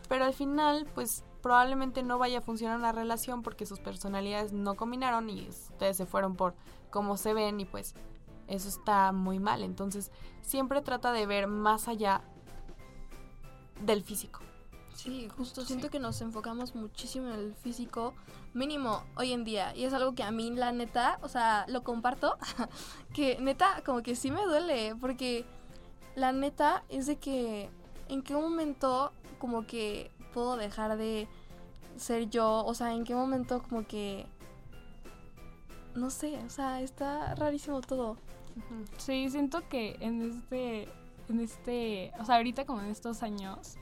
pero 0.09 0.25
al 0.25 0.33
final, 0.33 0.87
pues 0.95 1.23
probablemente 1.41 2.03
no 2.03 2.17
vaya 2.17 2.39
a 2.39 2.41
funcionar 2.41 2.79
la 2.79 2.91
relación 2.91 3.43
porque 3.43 3.65
sus 3.65 3.79
personalidades 3.79 4.53
no 4.53 4.75
combinaron 4.75 5.29
y 5.29 5.47
ustedes 5.49 5.97
se 5.97 6.05
fueron 6.05 6.35
por 6.35 6.55
cómo 6.89 7.17
se 7.17 7.33
ven 7.33 7.59
y 7.59 7.65
pues 7.65 7.93
eso 8.47 8.69
está 8.69 9.11
muy 9.11 9.39
mal. 9.39 9.63
Entonces, 9.63 10.11
siempre 10.41 10.81
trata 10.81 11.11
de 11.11 11.25
ver 11.25 11.47
más 11.47 11.87
allá 11.87 12.21
del 13.81 14.03
físico. 14.03 14.39
Sí, 15.03 15.27
justo 15.35 15.65
siento 15.65 15.89
que 15.89 15.99
nos 15.99 16.21
enfocamos 16.21 16.75
muchísimo 16.75 17.27
en 17.27 17.33
el 17.33 17.55
físico, 17.55 18.13
mínimo 18.53 19.03
hoy 19.17 19.33
en 19.33 19.43
día. 19.43 19.75
Y 19.75 19.83
es 19.83 19.91
algo 19.91 20.15
que 20.15 20.23
a 20.23 20.31
mí, 20.31 20.49
la 20.51 20.71
neta, 20.71 21.19
o 21.21 21.27
sea, 21.27 21.65
lo 21.67 21.83
comparto, 21.83 22.37
que 23.13 23.37
neta, 23.41 23.83
como 23.85 24.01
que 24.01 24.15
sí 24.15 24.31
me 24.31 24.45
duele, 24.45 24.95
porque 24.95 25.43
la 26.15 26.31
neta 26.31 26.85
es 26.87 27.05
de 27.05 27.17
que 27.17 27.69
en 28.07 28.21
qué 28.21 28.33
momento 28.33 29.11
como 29.39 29.67
que 29.67 30.09
puedo 30.33 30.55
dejar 30.55 30.95
de 30.95 31.27
ser 31.97 32.29
yo, 32.29 32.63
o 32.63 32.73
sea, 32.73 32.93
en 32.93 33.03
qué 33.03 33.13
momento 33.13 33.61
como 33.61 33.85
que... 33.85 34.25
No 35.95 36.11
sé, 36.11 36.39
o 36.45 36.49
sea, 36.49 36.79
está 36.79 37.35
rarísimo 37.35 37.81
todo. 37.81 38.15
Sí, 38.95 39.29
siento 39.29 39.67
que 39.67 39.97
en 39.99 40.21
este, 40.21 40.87
en 41.27 41.41
este, 41.41 42.13
o 42.21 42.23
sea, 42.23 42.37
ahorita 42.37 42.65
como 42.65 42.79
en 42.79 42.87
estos 42.87 43.21
años, 43.21 43.77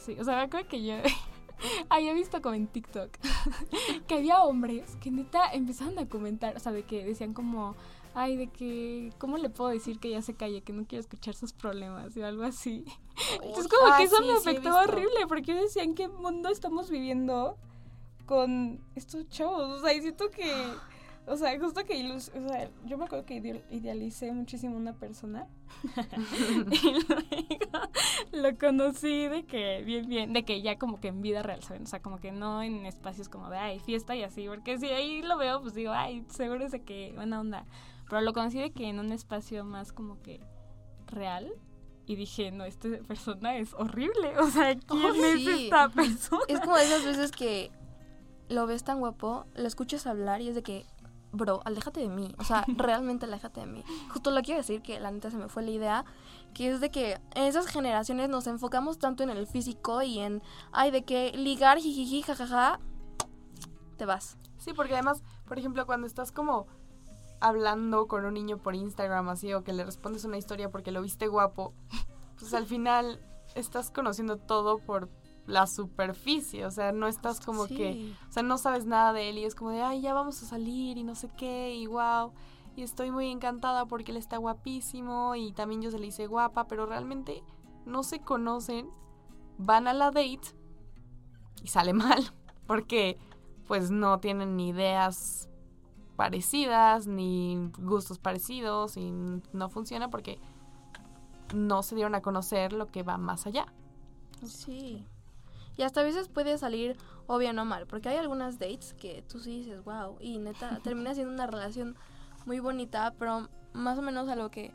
sí, 0.00 0.16
o 0.18 0.24
sea, 0.24 0.36
me 0.36 0.42
acuerdo 0.42 0.68
que 0.68 0.84
yo 0.84 0.94
había 1.90 2.12
visto 2.12 2.40
como 2.42 2.54
en 2.54 2.66
TikTok 2.66 3.10
que 4.08 4.14
había 4.14 4.42
hombres 4.42 4.96
que 4.96 5.10
neta 5.10 5.52
empezaban 5.52 5.98
a 5.98 6.08
comentar, 6.08 6.56
o 6.56 6.60
sea, 6.60 6.72
de 6.72 6.82
que 6.84 7.04
decían 7.04 7.34
como, 7.34 7.74
ay, 8.14 8.36
de 8.36 8.46
que, 8.48 9.12
¿cómo 9.18 9.36
le 9.38 9.50
puedo 9.50 9.70
decir 9.70 9.98
que 10.00 10.10
ya 10.10 10.22
se 10.22 10.34
calle, 10.34 10.62
que 10.62 10.72
no 10.72 10.84
quiero 10.86 11.00
escuchar 11.00 11.34
sus 11.34 11.52
problemas 11.52 12.16
o 12.16 12.24
algo 12.24 12.42
así? 12.44 12.84
Entonces 13.42 13.68
como 13.68 13.92
Ah, 13.92 13.98
que 13.98 14.04
eso 14.04 14.16
sí, 14.16 14.22
me 14.24 14.32
sí 14.32 14.38
afectó 14.48 14.70
visto. 14.70 14.78
horrible, 14.78 15.26
porque 15.28 15.54
yo 15.54 15.60
decía, 15.62 15.82
¿en 15.82 15.94
qué 15.94 16.08
mundo 16.08 16.48
estamos 16.48 16.90
viviendo 16.90 17.56
con 18.26 18.80
estos 18.94 19.28
chavos? 19.28 19.62
O 19.68 19.80
sea, 19.80 19.92
y 19.92 20.00
siento 20.00 20.30
que... 20.30 20.44
O 21.26 21.36
sea, 21.36 21.56
justo 21.60 21.84
que 21.84 21.94
ilus- 22.02 22.30
o 22.34 22.48
sea, 22.48 22.68
yo 22.86 22.98
me 22.98 23.04
acuerdo 23.04 23.24
que 23.24 23.36
ide- 23.36 23.62
idealicé 23.70 24.32
muchísimo 24.32 24.76
una 24.76 24.94
persona. 24.94 25.46
y 26.72 26.90
luego 26.90 27.88
lo 28.32 28.58
conocí 28.58 29.28
de 29.28 29.44
que 29.44 29.82
bien, 29.84 30.08
bien, 30.08 30.32
de 30.32 30.44
que 30.44 30.60
ya 30.62 30.78
como 30.78 31.00
que 31.00 31.08
en 31.08 31.20
vida 31.22 31.42
real, 31.42 31.62
¿saben? 31.62 31.84
O 31.84 31.86
sea, 31.86 32.00
como 32.02 32.18
que 32.20 32.32
no 32.32 32.62
en 32.62 32.84
espacios 32.86 33.28
como 33.28 33.48
de, 33.50 33.58
ay, 33.58 33.78
fiesta 33.80 34.16
y 34.16 34.22
así, 34.22 34.46
porque 34.48 34.78
si 34.78 34.86
ahí 34.86 35.22
lo 35.22 35.36
veo, 35.38 35.60
pues 35.60 35.74
digo, 35.74 35.92
ay, 35.92 36.24
seguro 36.30 36.64
es 36.64 36.72
de 36.72 36.82
que 36.82 37.12
buena 37.14 37.40
onda. 37.40 37.64
Pero 38.08 38.22
lo 38.22 38.32
conocí 38.32 38.58
de 38.58 38.72
que 38.72 38.88
en 38.88 38.98
un 38.98 39.12
espacio 39.12 39.64
más 39.64 39.92
como 39.92 40.20
que 40.22 40.40
real. 41.06 41.52
Y 42.06 42.16
dije, 42.16 42.50
no, 42.50 42.64
esta 42.64 42.88
persona 43.06 43.56
es 43.56 43.72
horrible. 43.74 44.36
O 44.40 44.50
sea, 44.50 44.74
¿quién 44.74 45.04
Oh, 45.04 45.14
es 45.14 45.40
sí. 45.44 45.64
esta 45.66 45.88
persona? 45.90 46.42
Es 46.48 46.58
como 46.60 46.76
de 46.76 46.82
esas 46.84 47.04
veces 47.04 47.30
que 47.30 47.70
lo 48.48 48.66
ves 48.66 48.82
tan 48.82 48.98
guapo, 48.98 49.44
lo 49.54 49.68
escuchas 49.68 50.08
hablar 50.08 50.40
y 50.40 50.48
es 50.48 50.56
de 50.56 50.62
que, 50.64 50.86
bro, 51.32 51.60
aléjate 51.64 52.00
de 52.00 52.08
mí. 52.08 52.34
O 52.38 52.44
sea, 52.44 52.64
realmente 52.76 53.26
aléjate 53.26 53.60
de 53.60 53.66
mí. 53.66 53.84
Justo 54.12 54.30
lo 54.30 54.42
quiero 54.42 54.60
decir, 54.60 54.82
que 54.82 55.00
la 55.00 55.10
neta 55.10 55.30
se 55.30 55.36
me 55.36 55.48
fue 55.48 55.62
la 55.62 55.70
idea, 55.70 56.04
que 56.54 56.70
es 56.70 56.80
de 56.80 56.90
que 56.90 57.20
en 57.34 57.44
esas 57.44 57.66
generaciones 57.66 58.28
nos 58.28 58.46
enfocamos 58.46 58.98
tanto 58.98 59.22
en 59.22 59.30
el 59.30 59.46
físico 59.46 60.02
y 60.02 60.18
en, 60.18 60.42
ay, 60.72 60.90
de 60.90 61.04
que 61.04 61.32
ligar, 61.32 61.78
jijiji, 61.78 62.22
jajaja, 62.22 62.80
te 63.96 64.06
vas. 64.06 64.36
Sí, 64.58 64.72
porque 64.72 64.94
además, 64.94 65.22
por 65.46 65.58
ejemplo, 65.58 65.86
cuando 65.86 66.06
estás 66.06 66.32
como 66.32 66.66
hablando 67.40 68.06
con 68.06 68.24
un 68.24 68.34
niño 68.34 68.58
por 68.58 68.74
Instagram 68.74 69.28
así 69.30 69.52
o 69.54 69.64
que 69.64 69.72
le 69.72 69.84
respondes 69.84 70.24
una 70.24 70.36
historia 70.36 70.70
porque 70.70 70.92
lo 70.92 71.02
viste 71.02 71.26
guapo, 71.26 71.74
pues 72.38 72.52
al 72.54 72.66
final 72.66 73.20
estás 73.54 73.90
conociendo 73.90 74.36
todo 74.36 74.78
por 74.78 75.08
la 75.50 75.66
superficie, 75.66 76.64
o 76.64 76.70
sea, 76.70 76.92
no 76.92 77.06
estás 77.08 77.40
como 77.40 77.66
Sí. 77.66 77.76
que, 77.76 78.14
o 78.28 78.32
sea, 78.32 78.42
no 78.42 78.56
sabes 78.58 78.86
nada 78.86 79.12
de 79.12 79.28
él 79.30 79.38
y 79.38 79.44
es 79.44 79.54
como 79.54 79.70
de, 79.70 79.82
ay, 79.82 80.00
ya 80.00 80.14
vamos 80.14 80.42
a 80.42 80.46
salir 80.46 80.96
y 80.96 81.02
no 81.02 81.14
sé 81.14 81.28
qué, 81.36 81.74
y 81.74 81.86
wow, 81.86 82.32
y 82.76 82.82
estoy 82.82 83.10
muy 83.10 83.28
encantada 83.30 83.84
porque 83.86 84.12
él 84.12 84.16
está 84.16 84.36
guapísimo 84.38 85.34
y 85.34 85.52
también 85.52 85.82
yo 85.82 85.90
se 85.90 85.98
le 85.98 86.06
hice 86.06 86.26
guapa, 86.26 86.66
pero 86.68 86.86
realmente 86.86 87.42
no 87.84 88.02
se 88.02 88.20
conocen, 88.20 88.88
van 89.58 89.88
a 89.88 89.92
la 89.92 90.06
date 90.06 90.40
y 91.62 91.68
sale 91.68 91.92
mal, 91.92 92.22
porque 92.66 93.18
pues 93.66 93.90
no 93.90 94.18
tienen 94.20 94.56
ni 94.56 94.68
ideas 94.70 95.48
parecidas, 96.16 97.06
ni 97.06 97.70
gustos 97.78 98.18
parecidos, 98.18 98.96
y 98.96 99.10
no 99.52 99.68
funciona 99.70 100.10
porque 100.10 100.38
no 101.54 101.82
se 101.82 101.94
dieron 101.94 102.14
a 102.14 102.20
conocer 102.20 102.72
lo 102.72 102.86
que 102.86 103.02
va 103.02 103.16
más 103.16 103.46
allá. 103.46 103.66
Sí. 104.46 105.04
Y 105.80 105.82
hasta 105.82 106.02
a 106.02 106.04
veces 106.04 106.28
puede 106.28 106.58
salir 106.58 106.98
o 107.26 107.38
bien 107.38 107.58
o 107.58 107.64
mal, 107.64 107.86
porque 107.86 108.10
hay 108.10 108.18
algunas 108.18 108.58
dates 108.58 108.92
que 108.92 109.24
tú 109.26 109.38
sí 109.40 109.60
dices, 109.60 109.82
wow, 109.82 110.18
y 110.20 110.36
neta, 110.36 110.78
termina 110.84 111.14
siendo 111.14 111.32
una 111.32 111.46
relación 111.46 111.96
muy 112.44 112.60
bonita, 112.60 113.14
pero 113.18 113.48
más 113.72 113.96
o 113.96 114.02
menos 114.02 114.28
a 114.28 114.36
lo 114.36 114.50
que 114.50 114.74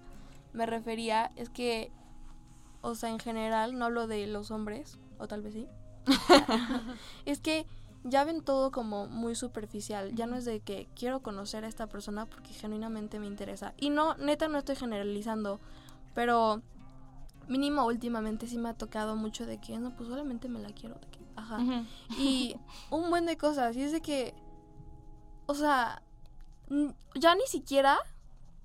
me 0.52 0.65
refería 0.65 1.32
es 1.36 1.52
que, 1.52 1.91
o 2.82 2.96
sea, 2.96 3.12
en 3.12 3.20
general, 3.20 3.78
no 3.78 3.86
hablo 3.86 4.08
de 4.08 4.26
los 4.26 4.50
hombres, 4.50 4.98
o 5.20 5.28
tal 5.28 5.44
vez 5.44 5.54
sí, 5.54 5.68
es 7.26 7.39
que 7.39 7.68
ya 8.04 8.24
ven 8.24 8.41
todo 8.41 8.72
como 8.72 9.06
muy 9.06 9.36
superficial, 9.36 10.15
ya 10.15 10.26
no 10.26 10.38
es 10.38 10.46
de 10.46 10.60
que 10.60 10.88
quiero 10.96 11.20
conocer 11.22 11.65
a 11.65 11.68
esta 11.68 11.86
persona 11.86 12.26
porque 12.26 12.52
genuinamente 12.52 13.20
me 13.20 13.28
interesa. 13.28 13.76
Y 13.78 13.91
no, 13.91 14.15
neta, 14.15 14.48
no 14.48 14.58
estoy 14.58 14.76
generalizando, 14.76 15.60
pero 16.15 16.63
mínimo 17.47 17.86
últimamente 17.86 18.47
sí 18.47 18.58
me 18.58 18.69
ha 18.69 18.73
tocado 18.73 19.15
mucho 19.15 19.45
de 19.45 19.60
que 19.60 19.77
no, 19.77 19.95
pues 19.95 20.10
solamente 20.10 20.49
me 20.49 20.60
la 20.60 20.69
quiero. 20.69 20.95
de 20.95 21.08
que, 21.08 21.19
ajá. 21.36 21.60
Y 22.17 22.55
un 22.89 23.10
buen 23.10 23.25
de 23.25 23.38
cosas. 23.38 23.75
Y 23.75 23.84
es 23.84 23.91
de 23.91 24.01
que, 24.01 24.34
o 25.45 25.53
sea, 25.53 26.01
ya 27.15 27.36
ni 27.36 27.45
siquiera 27.47 27.97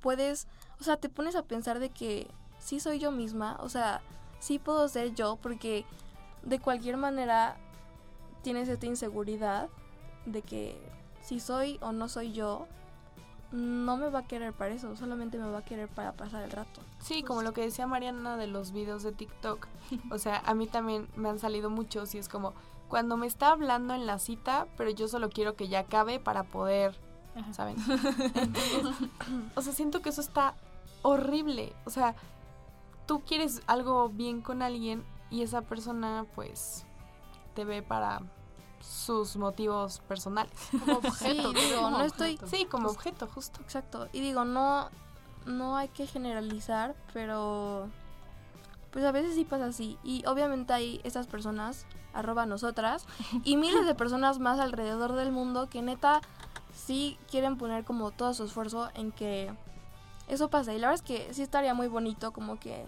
puedes, 0.00 0.46
o 0.80 0.84
sea, 0.84 0.96
te 0.96 1.08
pones 1.08 1.36
a 1.36 1.42
pensar 1.42 1.78
de 1.78 1.90
que 1.90 2.28
sí 2.58 2.80
soy 2.80 2.98
yo 2.98 3.12
misma, 3.12 3.56
o 3.60 3.68
sea, 3.68 4.00
sí 4.38 4.58
puedo 4.58 4.88
ser 4.88 5.14
yo, 5.14 5.36
porque 5.36 5.84
de 6.42 6.58
cualquier 6.58 6.96
manera 6.96 7.56
tienes 8.42 8.68
esta 8.68 8.86
inseguridad 8.86 9.68
de 10.24 10.42
que 10.42 10.80
si 11.22 11.40
soy 11.40 11.78
o 11.82 11.92
no 11.92 12.08
soy 12.08 12.32
yo, 12.32 12.66
no 13.52 13.96
me 13.96 14.08
va 14.08 14.20
a 14.20 14.26
querer 14.26 14.52
para 14.52 14.74
eso, 14.74 14.96
solamente 14.96 15.38
me 15.38 15.50
va 15.50 15.58
a 15.58 15.64
querer 15.64 15.88
para 15.88 16.12
pasar 16.12 16.44
el 16.44 16.50
rato. 16.50 16.80
Sí, 17.00 17.22
como 17.22 17.42
lo 17.42 17.52
que 17.52 17.62
decía 17.62 17.86
Mariana 17.86 18.36
de 18.36 18.46
los 18.46 18.72
videos 18.72 19.02
de 19.02 19.12
TikTok. 19.12 19.66
O 20.10 20.18
sea, 20.18 20.42
a 20.44 20.54
mí 20.54 20.66
también 20.66 21.08
me 21.16 21.28
han 21.28 21.38
salido 21.38 21.70
muchos 21.70 22.14
y 22.14 22.18
es 22.18 22.28
como 22.28 22.52
cuando 22.88 23.16
me 23.16 23.26
está 23.26 23.50
hablando 23.52 23.94
en 23.94 24.06
la 24.06 24.18
cita, 24.18 24.66
pero 24.76 24.90
yo 24.90 25.08
solo 25.08 25.30
quiero 25.30 25.54
que 25.54 25.68
ya 25.68 25.80
acabe 25.80 26.18
para 26.18 26.42
poder, 26.44 26.98
Ajá. 27.36 27.52
¿saben? 27.52 27.76
O 29.54 29.62
sea, 29.62 29.72
siento 29.72 30.02
que 30.02 30.10
eso 30.10 30.20
está 30.20 30.54
horrible. 31.02 31.72
O 31.84 31.90
sea, 31.90 32.14
tú 33.06 33.20
quieres 33.20 33.62
algo 33.66 34.08
bien 34.08 34.42
con 34.42 34.62
alguien 34.62 35.04
y 35.30 35.42
esa 35.42 35.62
persona 35.62 36.26
pues 36.34 36.84
te 37.54 37.64
ve 37.64 37.82
para 37.82 38.22
sus 38.80 39.36
motivos 39.36 40.00
personales. 40.08 40.52
Como 40.70 40.98
objeto, 40.98 41.52
Sí, 41.52 41.60
digo, 41.60 41.82
como 41.82 41.98
no 41.98 42.04
estoy 42.04 42.34
objeto. 42.34 42.46
Sí, 42.50 42.64
como 42.66 42.88
objeto, 42.88 43.26
justo. 43.26 43.60
Exacto. 43.62 44.08
Y 44.12 44.20
digo, 44.20 44.44
no, 44.44 44.90
no 45.46 45.76
hay 45.76 45.88
que 45.88 46.06
generalizar, 46.06 46.94
pero 47.12 47.88
pues 48.90 49.04
a 49.04 49.12
veces 49.12 49.34
sí 49.34 49.44
pasa 49.44 49.66
así. 49.66 49.98
Y 50.02 50.24
obviamente 50.26 50.72
hay 50.72 51.00
esas 51.04 51.26
personas, 51.26 51.86
arroba 52.12 52.46
nosotras, 52.46 53.06
y 53.44 53.56
miles 53.56 53.86
de 53.86 53.94
personas 53.94 54.38
más 54.38 54.58
alrededor 54.58 55.12
del 55.14 55.32
mundo 55.32 55.68
que 55.68 55.82
neta 55.82 56.20
sí 56.74 57.18
quieren 57.30 57.56
poner 57.56 57.84
como 57.84 58.10
todo 58.10 58.34
su 58.34 58.44
esfuerzo 58.44 58.90
en 58.94 59.12
que 59.12 59.52
eso 60.28 60.48
pase. 60.48 60.74
Y 60.74 60.78
la 60.78 60.88
verdad 60.88 61.04
es 61.04 61.08
que 61.08 61.34
sí 61.34 61.42
estaría 61.42 61.74
muy 61.74 61.88
bonito 61.88 62.32
como 62.32 62.58
que 62.58 62.84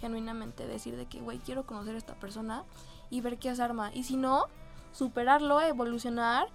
genuinamente 0.00 0.66
decir 0.66 0.96
de 0.96 1.06
que, 1.06 1.20
güey, 1.20 1.38
quiero 1.38 1.66
conocer 1.66 1.94
a 1.94 1.98
esta 1.98 2.14
persona 2.14 2.64
y 3.10 3.20
ver 3.20 3.38
qué 3.38 3.54
se 3.54 3.62
arma. 3.62 3.90
Y 3.92 4.04
si 4.04 4.16
no, 4.16 4.46
superarlo, 4.92 5.60
evolucionar 5.60 6.48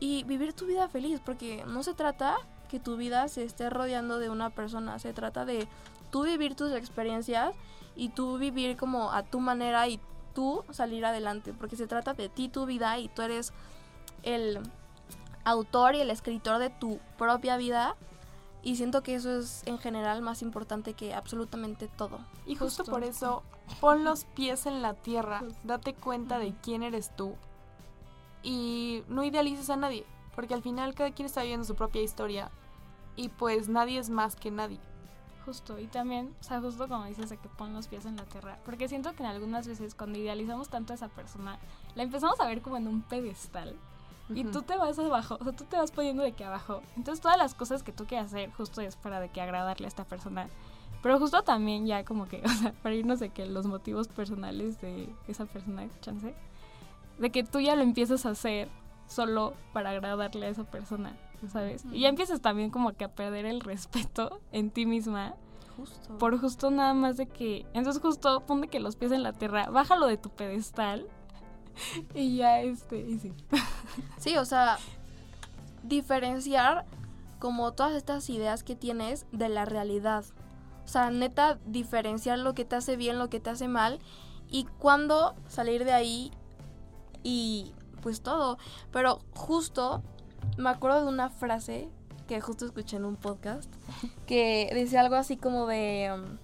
y 0.00 0.24
vivir 0.24 0.52
tu 0.52 0.66
vida 0.66 0.88
feliz, 0.88 1.20
porque 1.24 1.64
no 1.66 1.82
se 1.82 1.94
trata 1.94 2.36
que 2.72 2.80
tu 2.80 2.96
vida 2.96 3.28
se 3.28 3.44
esté 3.44 3.68
rodeando 3.68 4.18
de 4.18 4.30
una 4.30 4.48
persona, 4.48 4.98
se 4.98 5.12
trata 5.12 5.44
de 5.44 5.68
tú 6.10 6.22
vivir 6.22 6.54
tus 6.54 6.72
experiencias 6.72 7.54
y 7.94 8.08
tú 8.08 8.38
vivir 8.38 8.78
como 8.78 9.12
a 9.12 9.22
tu 9.24 9.40
manera 9.40 9.86
y 9.88 10.00
tú 10.34 10.64
salir 10.70 11.04
adelante, 11.04 11.52
porque 11.52 11.76
se 11.76 11.86
trata 11.86 12.14
de 12.14 12.30
ti, 12.30 12.48
tu 12.48 12.64
vida 12.64 12.98
y 12.98 13.08
tú 13.08 13.20
eres 13.20 13.52
el 14.22 14.58
autor 15.44 15.96
y 15.96 16.00
el 16.00 16.08
escritor 16.08 16.58
de 16.58 16.70
tu 16.70 16.98
propia 17.18 17.58
vida. 17.58 17.94
Y 18.62 18.76
siento 18.76 19.02
que 19.02 19.16
eso 19.16 19.38
es 19.38 19.64
en 19.66 19.76
general 19.78 20.22
más 20.22 20.40
importante 20.40 20.94
que 20.94 21.12
absolutamente 21.12 21.88
todo. 21.88 22.20
Y 22.46 22.54
justo, 22.54 22.84
por 22.84 23.04
eso, 23.04 23.42
pon 23.80 24.02
los 24.02 24.24
pies 24.24 24.64
en 24.64 24.80
la 24.80 24.94
tierra, 24.94 25.42
date 25.62 25.92
cuenta 25.92 26.38
de 26.38 26.54
quién 26.62 26.82
eres 26.82 27.14
tú. 27.16 27.34
Y 28.42 29.02
no 29.08 29.24
idealices 29.24 29.68
a 29.68 29.76
nadie, 29.76 30.06
porque 30.34 30.54
al 30.54 30.62
final 30.62 30.94
cada 30.94 31.10
quien 31.10 31.26
está 31.26 31.42
viviendo 31.42 31.66
su 31.66 31.74
propia 31.74 32.00
historia 32.00 32.50
y 33.16 33.28
pues 33.28 33.68
nadie 33.68 33.98
es 33.98 34.10
más 34.10 34.36
que 34.36 34.50
nadie. 34.50 34.78
Justo, 35.44 35.78
y 35.80 35.88
también, 35.88 36.34
o 36.40 36.44
sea, 36.44 36.60
justo 36.60 36.86
como 36.86 37.04
dices 37.04 37.30
de 37.30 37.36
que 37.36 37.48
pon 37.48 37.74
los 37.74 37.88
pies 37.88 38.06
en 38.06 38.16
la 38.16 38.24
tierra, 38.24 38.58
porque 38.64 38.88
siento 38.88 39.12
que 39.14 39.24
en 39.24 39.28
algunas 39.28 39.66
veces 39.66 39.94
cuando 39.94 40.18
idealizamos 40.18 40.68
tanto 40.68 40.92
a 40.92 40.96
esa 40.96 41.08
persona, 41.08 41.58
la 41.96 42.04
empezamos 42.04 42.38
a 42.40 42.46
ver 42.46 42.62
como 42.62 42.76
en 42.76 42.86
un 42.86 43.02
pedestal. 43.02 43.76
Y 44.34 44.44
tú 44.44 44.62
te 44.62 44.76
vas 44.76 44.98
abajo, 44.98 45.36
o 45.40 45.44
sea, 45.44 45.52
tú 45.52 45.64
te 45.64 45.76
vas 45.76 45.90
poniendo 45.90 46.22
de 46.22 46.32
que 46.32 46.44
abajo. 46.44 46.80
Entonces 46.96 47.20
todas 47.20 47.36
las 47.36 47.54
cosas 47.54 47.82
que 47.82 47.92
tú 47.92 48.06
quieras 48.06 48.28
hacer 48.28 48.50
justo 48.52 48.80
es 48.80 48.96
para 48.96 49.20
de 49.20 49.28
que 49.28 49.42
agradarle 49.42 49.86
a 49.86 49.88
esta 49.88 50.04
persona. 50.04 50.48
Pero 51.02 51.18
justo 51.18 51.42
también 51.42 51.86
ya 51.86 52.04
como 52.04 52.28
que, 52.28 52.40
o 52.44 52.48
sea, 52.48 52.72
para 52.82 52.94
irnos 52.94 53.20
de 53.20 53.30
que 53.30 53.44
los 53.44 53.66
motivos 53.66 54.08
personales 54.08 54.80
de 54.80 55.14
esa 55.28 55.44
persona, 55.44 55.86
chance, 56.00 56.34
de 57.18 57.30
que 57.30 57.42
tú 57.42 57.60
ya 57.60 57.76
lo 57.76 57.82
empiezas 57.82 58.24
a 58.24 58.30
hacer 58.30 58.68
solo 59.06 59.52
para 59.72 59.90
agradarle 59.90 60.46
a 60.46 60.48
esa 60.48 60.64
persona, 60.64 61.14
¿sabes? 61.48 61.84
Y 61.92 62.00
ya 62.00 62.08
empiezas 62.08 62.40
también 62.40 62.70
como 62.70 62.92
que 62.92 63.04
a 63.04 63.14
perder 63.14 63.46
el 63.46 63.60
respeto 63.60 64.40
en 64.52 64.70
ti 64.70 64.86
misma. 64.86 65.34
Justo. 65.76 66.18
Por 66.18 66.38
justo 66.38 66.70
nada 66.70 66.94
más 66.94 67.16
de 67.16 67.26
que... 67.26 67.66
Entonces 67.72 68.02
justo 68.02 68.40
ponte 68.46 68.68
que 68.68 68.80
los 68.80 68.96
pies 68.96 69.12
en 69.12 69.22
la 69.22 69.32
tierra, 69.32 69.70
bájalo 69.70 70.06
de 70.06 70.18
tu 70.18 70.28
pedestal 70.28 71.06
y 72.14 72.36
ya 72.36 72.60
este, 72.60 73.00
y 73.00 73.18
sí. 73.18 73.32
Sí, 74.18 74.36
o 74.36 74.44
sea, 74.44 74.78
diferenciar 75.82 76.84
como 77.38 77.72
todas 77.72 77.94
estas 77.94 78.28
ideas 78.30 78.62
que 78.62 78.76
tienes 78.76 79.26
de 79.32 79.48
la 79.48 79.64
realidad. 79.64 80.24
O 80.84 80.88
sea, 80.88 81.10
neta, 81.10 81.58
diferenciar 81.66 82.38
lo 82.38 82.54
que 82.54 82.64
te 82.64 82.76
hace 82.76 82.96
bien, 82.96 83.18
lo 83.18 83.30
que 83.30 83.40
te 83.40 83.50
hace 83.50 83.68
mal 83.68 83.98
y 84.48 84.64
cuándo 84.78 85.34
salir 85.48 85.84
de 85.84 85.92
ahí 85.92 86.32
y 87.22 87.72
pues 88.00 88.20
todo. 88.20 88.58
Pero 88.92 89.20
justo 89.34 90.02
me 90.56 90.70
acuerdo 90.70 91.02
de 91.02 91.08
una 91.08 91.30
frase 91.30 91.88
que 92.26 92.40
justo 92.40 92.64
escuché 92.64 92.96
en 92.96 93.04
un 93.04 93.16
podcast 93.16 93.72
que 94.26 94.70
dice 94.74 94.98
algo 94.98 95.16
así 95.16 95.36
como 95.36 95.66
de 95.66 96.10
um, 96.14 96.38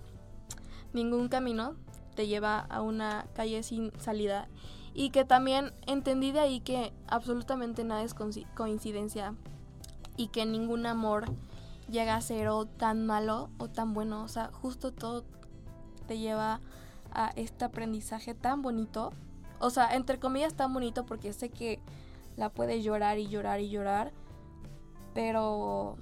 ningún 0.93 1.29
camino 1.29 1.77
te 2.15 2.27
lleva 2.27 2.61
a 2.61 2.83
una 2.83 3.27
calle 3.35 3.63
sin 3.63 3.93
salida 4.01 4.49
y 4.95 5.11
que 5.11 5.25
también 5.25 5.73
entendí 5.87 6.33
de 6.33 6.41
ahí 6.41 6.61
que 6.61 6.93
absolutamente 7.07 7.85
nada 7.85 8.03
es 8.03 8.15
coincidencia 8.15 9.35
y 10.17 10.29
que 10.29 10.45
ningún 10.45 10.87
amor 10.87 11.27
llega 11.89 12.17
a 12.17 12.21
ser 12.21 12.49
o 12.49 12.67
tan 12.67 13.07
malo 13.07 13.51
o 13.59 13.69
tan 13.69 13.95
bueno, 13.95 14.23
o 14.23 14.29
sea, 14.29 14.51
justo 14.53 14.93
todo 14.93 15.25
te 16.07 16.19
lleva 16.19 16.61
a 17.13 17.31
este 17.37 17.65
aprendizaje 17.65 18.35
tan 18.35 18.63
bonito. 18.63 19.13
O 19.61 19.71
sea, 19.71 19.95
entre 19.95 20.19
comillas 20.19 20.55
tan 20.55 20.73
bonito 20.73 21.07
porque 21.07 21.33
sé 21.33 21.51
que 21.51 21.81
la 22.38 22.51
puedes 22.51 22.83
llorar 22.83 23.18
y 23.18 23.29
llorar 23.29 23.61
y 23.61 23.68
llorar. 23.68 24.12
Pero 25.12 25.96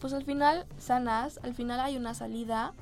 pues 0.00 0.12
al 0.12 0.24
final 0.24 0.66
sanas, 0.78 1.38
al 1.42 1.54
final 1.54 1.78
hay 1.80 1.96
una 1.96 2.14
salida 2.14 2.74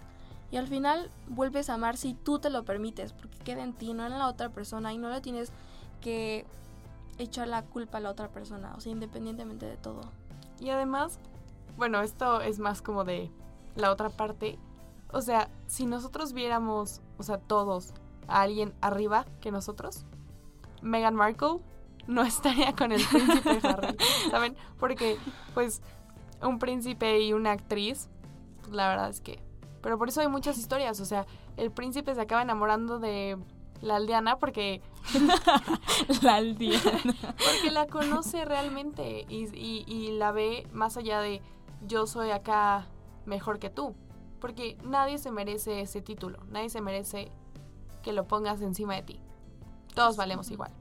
y 0.50 0.56
al 0.56 0.66
final 0.66 1.10
vuelves 1.28 1.68
a 1.68 1.74
amar 1.74 1.96
si 1.96 2.14
tú 2.14 2.38
te 2.38 2.48
lo 2.48 2.64
permites, 2.64 3.12
porque 3.12 3.38
queda 3.38 3.62
en 3.62 3.74
ti, 3.74 3.92
no 3.92 4.06
en 4.06 4.18
la 4.18 4.26
otra 4.26 4.48
persona 4.48 4.92
y 4.92 4.98
no 4.98 5.10
le 5.10 5.20
tienes 5.20 5.52
que 6.00 6.46
echar 7.18 7.48
la 7.48 7.62
culpa 7.62 7.98
a 7.98 8.00
la 8.00 8.10
otra 8.10 8.28
persona, 8.28 8.72
o 8.76 8.80
sea, 8.80 8.92
independientemente 8.92 9.66
de 9.66 9.76
todo. 9.76 10.00
Y 10.58 10.70
además, 10.70 11.18
bueno, 11.76 12.00
esto 12.00 12.40
es 12.40 12.58
más 12.58 12.80
como 12.80 13.04
de 13.04 13.30
la 13.76 13.90
otra 13.90 14.08
parte. 14.08 14.58
O 15.12 15.20
sea, 15.20 15.50
si 15.66 15.84
nosotros 15.84 16.32
viéramos, 16.32 17.02
o 17.18 17.22
sea, 17.22 17.38
todos 17.38 17.92
a 18.28 18.42
alguien 18.42 18.72
arriba 18.80 19.26
que 19.40 19.50
nosotros, 19.50 20.06
Meghan 20.80 21.14
Markle 21.14 21.60
no 22.08 22.22
estaría 22.22 22.72
con 22.74 22.90
el 22.90 23.04
príncipe 23.04 23.60
Harry, 23.62 23.96
¿saben? 24.30 24.56
Porque, 24.80 25.16
pues, 25.54 25.82
un 26.42 26.58
príncipe 26.58 27.20
y 27.20 27.34
una 27.34 27.52
actriz, 27.52 28.08
pues, 28.62 28.72
la 28.72 28.88
verdad 28.88 29.10
es 29.10 29.20
que... 29.20 29.40
Pero 29.82 29.98
por 29.98 30.08
eso 30.08 30.20
hay 30.20 30.28
muchas 30.28 30.58
historias, 30.58 30.98
o 31.00 31.04
sea, 31.04 31.26
el 31.56 31.70
príncipe 31.70 32.14
se 32.14 32.20
acaba 32.20 32.42
enamorando 32.42 32.98
de 32.98 33.38
la 33.82 33.96
aldeana 33.96 34.38
porque... 34.38 34.80
la 36.22 36.36
aldeana. 36.36 37.14
porque 37.22 37.70
la 37.70 37.86
conoce 37.86 38.44
realmente 38.44 39.24
y, 39.28 39.44
y, 39.54 39.84
y 39.86 40.18
la 40.18 40.32
ve 40.32 40.66
más 40.72 40.96
allá 40.96 41.20
de 41.20 41.42
yo 41.86 42.06
soy 42.06 42.30
acá 42.30 42.86
mejor 43.26 43.58
que 43.58 43.70
tú. 43.70 43.94
Porque 44.40 44.78
nadie 44.82 45.18
se 45.18 45.30
merece 45.30 45.80
ese 45.80 46.00
título, 46.00 46.38
nadie 46.48 46.70
se 46.70 46.80
merece 46.80 47.30
que 48.02 48.12
lo 48.12 48.26
pongas 48.26 48.62
encima 48.62 48.94
de 48.94 49.02
ti. 49.02 49.20
Todos 49.94 50.16
valemos 50.16 50.50
igual. 50.50 50.72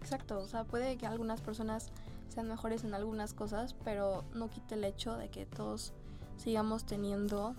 Exacto, 0.00 0.40
o 0.40 0.48
sea, 0.48 0.64
puede 0.64 0.96
que 0.96 1.06
algunas 1.06 1.40
personas 1.40 1.90
sean 2.28 2.48
mejores 2.48 2.84
en 2.84 2.94
algunas 2.94 3.34
cosas, 3.34 3.74
pero 3.84 4.24
no 4.34 4.48
quite 4.48 4.74
el 4.74 4.84
hecho 4.84 5.16
de 5.16 5.28
que 5.28 5.46
todos 5.46 5.92
sigamos 6.36 6.84
teniendo 6.84 7.54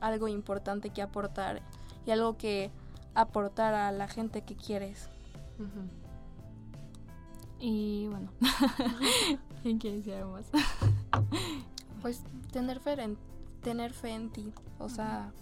algo 0.00 0.28
importante 0.28 0.90
que 0.90 1.02
aportar 1.02 1.62
y 2.04 2.10
algo 2.10 2.36
que 2.36 2.70
aportar 3.14 3.74
a 3.74 3.92
la 3.92 4.08
gente 4.08 4.42
que 4.42 4.54
quieres. 4.54 5.08
Y 7.58 8.08
bueno, 8.08 8.30
¿quién 9.62 9.78
quiere 9.78 9.96
decir 9.96 10.14
algo 10.14 10.32
más? 10.32 10.46
pues 12.02 12.22
tener 12.52 12.80
fe 12.80 13.02
en, 13.02 13.16
tener 13.62 13.92
fe 13.92 14.10
en 14.10 14.30
ti, 14.30 14.52
o 14.78 14.88
sea, 14.88 15.32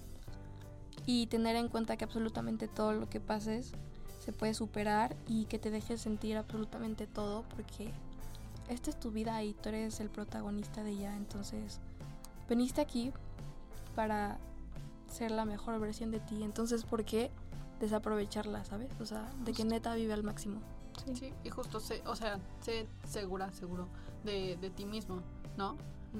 y 1.06 1.26
tener 1.26 1.56
en 1.56 1.68
cuenta 1.68 1.96
que 1.96 2.04
absolutamente 2.04 2.68
todo 2.68 2.92
lo 2.92 3.08
que 3.10 3.20
pases 3.20 3.72
se 4.24 4.32
puede 4.32 4.54
superar 4.54 5.14
y 5.28 5.44
que 5.44 5.58
te 5.58 5.70
dejes 5.70 6.00
sentir 6.00 6.38
absolutamente 6.38 7.06
todo 7.06 7.44
porque 7.54 7.92
esta 8.70 8.88
es 8.88 8.98
tu 8.98 9.10
vida 9.10 9.42
y 9.42 9.52
tú 9.52 9.68
eres 9.68 10.00
el 10.00 10.08
protagonista 10.08 10.82
de 10.82 10.92
ella. 10.92 11.14
Entonces, 11.14 11.78
veniste 12.48 12.80
aquí 12.80 13.12
para 13.94 14.38
ser 15.08 15.30
la 15.30 15.44
mejor 15.44 15.78
versión 15.78 16.10
de 16.10 16.20
ti. 16.20 16.42
Entonces, 16.42 16.84
¿por 16.84 17.04
qué 17.04 17.30
desaprovecharla, 17.80 18.64
sabes? 18.64 18.88
O 18.98 19.04
sea, 19.04 19.30
de 19.44 19.52
que 19.52 19.64
neta 19.64 19.94
vive 19.94 20.14
al 20.14 20.22
máximo. 20.22 20.60
Sí, 21.12 21.34
y 21.42 21.50
justo, 21.50 21.78
sé, 21.78 22.02
o 22.06 22.16
sea, 22.16 22.38
sé 22.62 22.86
segura, 23.06 23.52
seguro 23.52 23.88
de, 24.24 24.56
de 24.56 24.70
ti 24.70 24.86
mismo, 24.86 25.20
¿no? 25.58 25.76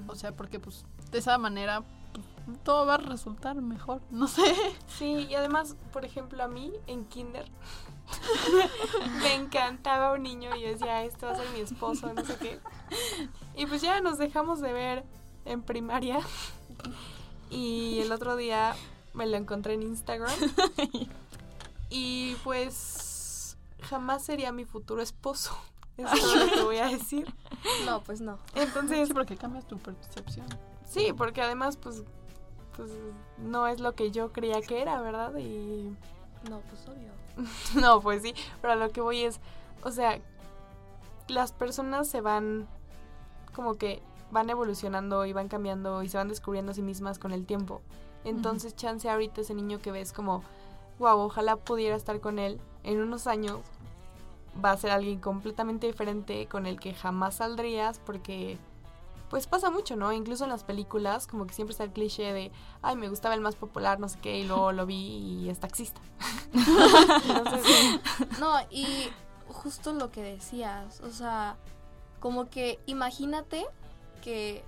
O 0.07 0.15
sea, 0.15 0.35
porque 0.35 0.59
pues 0.59 0.85
de 1.11 1.17
esa 1.17 1.39
manera 1.39 1.83
todo 2.63 2.85
va 2.85 2.95
a 2.95 2.97
resultar 2.97 3.55
mejor, 3.61 4.01
no 4.11 4.27
sé. 4.27 4.43
Sí, 4.87 5.27
y 5.29 5.33
además, 5.33 5.75
por 5.91 6.05
ejemplo, 6.05 6.43
a 6.43 6.47
mí 6.47 6.71
en 6.85 7.05
kinder 7.05 7.45
me 9.21 9.35
encantaba 9.35 10.13
un 10.13 10.23
niño 10.23 10.55
y 10.55 10.61
yo 10.61 10.67
decía, 10.69 11.03
esto 11.03 11.27
va 11.27 11.33
a 11.33 11.35
ser 11.35 11.49
mi 11.51 11.61
esposo, 11.61 12.13
no 12.13 12.23
sé 12.25 12.35
qué. 12.37 12.59
Y 13.55 13.65
pues 13.65 13.81
ya 13.81 14.01
nos 14.01 14.17
dejamos 14.17 14.61
de 14.61 14.73
ver 14.73 15.03
en 15.45 15.61
primaria 15.61 16.19
y 17.49 17.99
el 17.99 18.11
otro 18.11 18.35
día 18.35 18.75
me 19.13 19.25
lo 19.25 19.37
encontré 19.37 19.73
en 19.73 19.83
Instagram 19.83 20.33
y 21.89 22.35
pues 22.43 23.57
jamás 23.81 24.23
sería 24.23 24.51
mi 24.51 24.65
futuro 24.65 25.01
esposo. 25.01 25.57
Eso 25.97 26.13
es 26.13 26.45
lo 26.47 26.53
que 26.53 26.63
voy 26.63 26.77
a 26.77 26.87
decir. 26.87 27.25
No, 27.85 28.01
pues 28.01 28.19
no. 28.19 28.37
Entonces, 28.53 29.07
Sí, 29.07 29.13
porque 29.13 29.37
cambias 29.37 29.65
tu 29.65 29.77
percepción. 29.77 30.45
Sí, 30.85 31.13
porque 31.15 31.41
además, 31.41 31.77
pues, 31.77 32.03
pues 32.75 32.91
no 33.37 33.67
es 33.67 33.79
lo 33.79 33.95
que 33.95 34.11
yo 34.11 34.31
creía 34.33 34.61
que 34.61 34.81
era, 34.81 34.99
¿verdad? 35.01 35.35
Y 35.37 35.95
No, 36.49 36.59
pues 36.69 36.85
obvio. 36.87 37.11
no, 37.75 38.01
pues 38.01 38.21
sí, 38.21 38.33
pero 38.61 38.73
a 38.73 38.75
lo 38.75 38.89
que 38.89 39.01
voy 39.01 39.23
es, 39.23 39.39
o 39.83 39.91
sea, 39.91 40.19
las 41.27 41.51
personas 41.51 42.07
se 42.07 42.21
van 42.21 42.67
como 43.53 43.75
que 43.75 44.01
van 44.31 44.49
evolucionando 44.49 45.25
y 45.25 45.33
van 45.33 45.47
cambiando 45.47 46.03
y 46.03 46.09
se 46.09 46.17
van 46.17 46.27
descubriendo 46.27 46.71
a 46.71 46.75
sí 46.75 46.81
mismas 46.81 47.19
con 47.19 47.31
el 47.31 47.45
tiempo. 47.45 47.81
Entonces, 48.23 48.75
chance 48.75 49.09
ahorita 49.09 49.41
ese 49.41 49.53
niño 49.53 49.79
que 49.79 49.91
ves 49.91 50.11
como, 50.11 50.43
wow, 50.99 51.19
ojalá 51.19 51.55
pudiera 51.55 51.95
estar 51.95 52.19
con 52.19 52.39
él 52.39 52.59
en 52.83 52.99
unos 52.99 53.27
años. 53.27 53.59
va 54.63 54.71
a 54.71 54.77
ser 54.77 54.91
alguien 54.91 55.19
completamente 55.19 55.85
diferente 55.87 56.47
con 56.47 56.65
el 56.65 56.79
que 56.79 56.93
jamás 56.93 57.35
saldrías 57.35 57.99
porque 57.99 58.57
pues 59.35 59.47
pasa 59.47 59.69
mucho, 59.69 59.97
¿no? 59.97 60.13
Incluso 60.13 60.45
en 60.45 60.49
las 60.49 60.63
películas 60.63 61.27
como 61.27 61.45
que 61.45 61.53
siempre 61.53 61.73
está 61.73 61.83
el 61.83 61.91
cliché 61.91 62.31
de, 62.31 62.53
ay, 62.81 62.95
me 62.95 63.09
gustaba 63.09 63.35
el 63.35 63.41
más 63.41 63.57
popular, 63.57 63.99
no 63.99 64.07
sé 64.07 64.17
qué, 64.21 64.39
y 64.39 64.45
luego 64.45 64.71
lo 64.71 64.85
vi 64.85 64.95
y 64.95 65.49
es 65.49 65.59
taxista. 65.59 65.99
Entonces, 66.53 67.99
No, 68.39 68.55
y 68.69 69.09
justo 69.49 69.91
lo 69.91 70.09
que 70.09 70.23
decías, 70.23 71.01
o 71.01 71.09
sea, 71.09 71.57
como 72.21 72.49
que 72.49 72.79
imagínate 72.85 73.65
que 74.21 74.63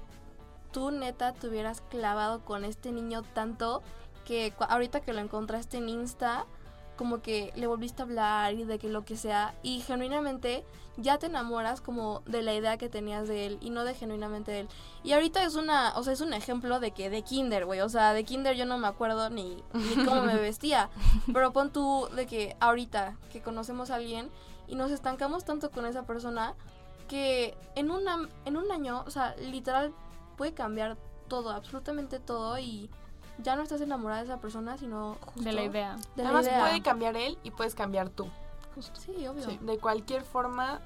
tú 0.74 0.92
neta 0.92 1.32
te 1.32 1.48
hubieras 1.48 1.80
clavado 1.80 2.44
con 2.44 2.66
este 2.66 2.92
niño 2.92 3.22
tanto 3.24 3.82
que 4.26 4.54
ahorita 4.60 5.00
que 5.00 5.14
lo 5.14 5.22
encontraste 5.22 5.78
en 5.78 5.88
Insta, 5.88 6.46
como 6.98 7.22
que 7.22 7.54
le 7.56 7.68
volviste 7.68 8.02
a 8.02 8.06
hablar 8.06 8.54
y 8.54 8.66
de 8.66 8.80
que 8.80 8.90
lo 8.90 9.06
que 9.06 9.16
sea, 9.16 9.56
y 9.64 9.80
genuinamente 9.82 10.66
ya 10.98 11.20
te 11.20 11.28
enamoras 11.28 11.80
como 11.80 12.22
de 12.26 12.42
la 12.42 12.56
idea 12.56 12.78
que 12.78 12.90
tenías 12.90 13.28
de 13.28 13.46
él 13.46 13.58
y 13.62 13.70
no 13.70 13.84
de 13.84 13.94
genuinamente 13.94 14.52
de 14.52 14.60
él. 14.62 14.70
Y 15.04 15.14
ahorita 15.14 15.44
es 15.44 15.56
una, 15.56 15.94
o 15.96 16.04
sea, 16.04 16.14
es 16.14 16.22
un 16.22 16.34
ejemplo 16.34 16.80
de 16.80 16.92
que 16.92 17.10
de 17.10 17.22
kinder, 17.22 17.66
güey, 17.66 17.82
o 17.82 17.90
sea, 17.90 18.14
de 18.14 18.24
kinder 18.24 18.56
yo 18.56 18.66
no 18.66 18.78
me 18.78 18.88
acuerdo 18.88 19.30
ni, 19.30 19.64
ni 19.74 20.06
cómo 20.06 20.24
me 20.24 20.36
vestía, 20.36 20.90
pero 21.34 21.54
pon 21.54 21.72
tú 21.72 22.10
de 22.16 22.26
que 22.26 22.58
ahorita 22.60 23.16
que 23.32 23.42
conocemos 23.42 23.92
a 23.92 23.96
alguien 23.96 24.30
y 24.68 24.76
nos 24.76 24.92
estancamos 24.92 25.46
tanto 25.46 25.72
con 25.72 25.86
esa 25.86 26.04
persona 26.06 26.56
que 27.08 27.56
en, 27.76 27.92
una, 27.92 28.28
en 28.46 28.58
un 28.58 28.72
año, 28.72 29.04
o 29.06 29.12
sea, 29.12 29.36
literal 29.38 29.94
puede 30.36 30.54
cambiar 30.54 30.98
todo, 31.28 31.52
absolutamente 31.52 32.20
todo 32.20 32.58
y 32.60 32.90
ya 33.40 33.56
no 33.56 33.64
estás 33.64 33.82
enamorada 33.82 34.22
de 34.22 34.26
esa 34.28 34.38
persona, 34.40 34.78
sino 34.78 35.18
justo 35.26 35.44
De 35.44 35.52
la 35.54 35.64
idea. 35.64 35.96
de 36.16 36.24
la 36.24 36.30
además 36.30 36.46
idea. 36.48 36.60
puede 36.62 36.82
cambiar 36.82 37.16
él 37.16 37.38
y 37.44 37.52
puedes 37.52 37.76
cambiar 37.76 38.10
tú. 38.10 38.28
Sí, 38.94 39.28
obvio. 39.28 39.44
Sí. 39.44 39.58
De 39.62 39.78
cualquier 39.80 40.24
forma, 40.24 40.80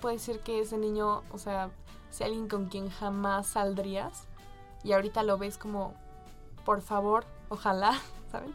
puede 0.00 0.18
ser 0.18 0.40
que 0.40 0.60
ese 0.60 0.78
niño, 0.78 1.22
o 1.30 1.38
sea, 1.38 1.70
sea 2.10 2.26
alguien 2.26 2.48
con 2.48 2.66
quien 2.66 2.88
jamás 2.90 3.46
saldrías 3.48 4.24
y 4.82 4.92
ahorita 4.92 5.22
lo 5.22 5.38
ves 5.38 5.58
como, 5.58 5.94
por 6.64 6.80
favor, 6.80 7.24
ojalá, 7.48 7.92
¿saben? 8.32 8.54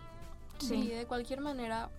Sí, 0.60 0.90
de 0.90 1.06
cualquier 1.06 1.42
manera, 1.42 1.90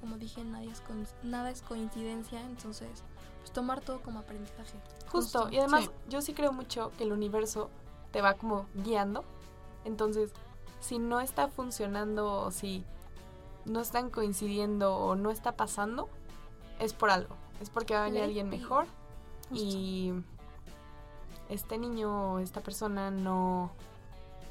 como 0.00 0.16
dije, 0.18 0.42
nadie 0.44 0.70
es 0.70 0.82
nada 1.22 1.50
es 1.50 1.62
coincidencia, 1.62 2.40
entonces, 2.40 3.04
pues 3.40 3.52
tomar 3.52 3.80
todo 3.80 4.00
como 4.00 4.18
aprendizaje. 4.20 4.78
Justo, 5.10 5.42
Justo, 5.42 5.48
y 5.50 5.58
además 5.58 5.84
sí. 5.84 5.90
yo 6.08 6.20
sí 6.20 6.34
creo 6.34 6.52
mucho 6.52 6.90
que 6.98 7.04
el 7.04 7.12
universo 7.12 7.70
te 8.10 8.20
va 8.20 8.34
como 8.34 8.66
guiando. 8.74 9.24
Entonces, 9.84 10.32
si 10.84 10.98
no 10.98 11.20
está 11.20 11.48
funcionando 11.48 12.30
o 12.30 12.50
si 12.50 12.84
no 13.64 13.80
están 13.80 14.10
coincidiendo 14.10 14.94
o 14.94 15.16
no 15.16 15.30
está 15.30 15.52
pasando, 15.52 16.10
es 16.78 16.92
por 16.92 17.08
algo. 17.08 17.36
Es 17.62 17.70
porque 17.70 17.94
va 17.94 18.02
a 18.02 18.04
venir 18.04 18.22
alguien 18.22 18.50
mejor 18.50 18.86
y 19.50 20.12
este 21.48 21.78
niño 21.78 22.34
o 22.34 22.38
esta 22.38 22.60
persona 22.60 23.10
no, 23.10 23.70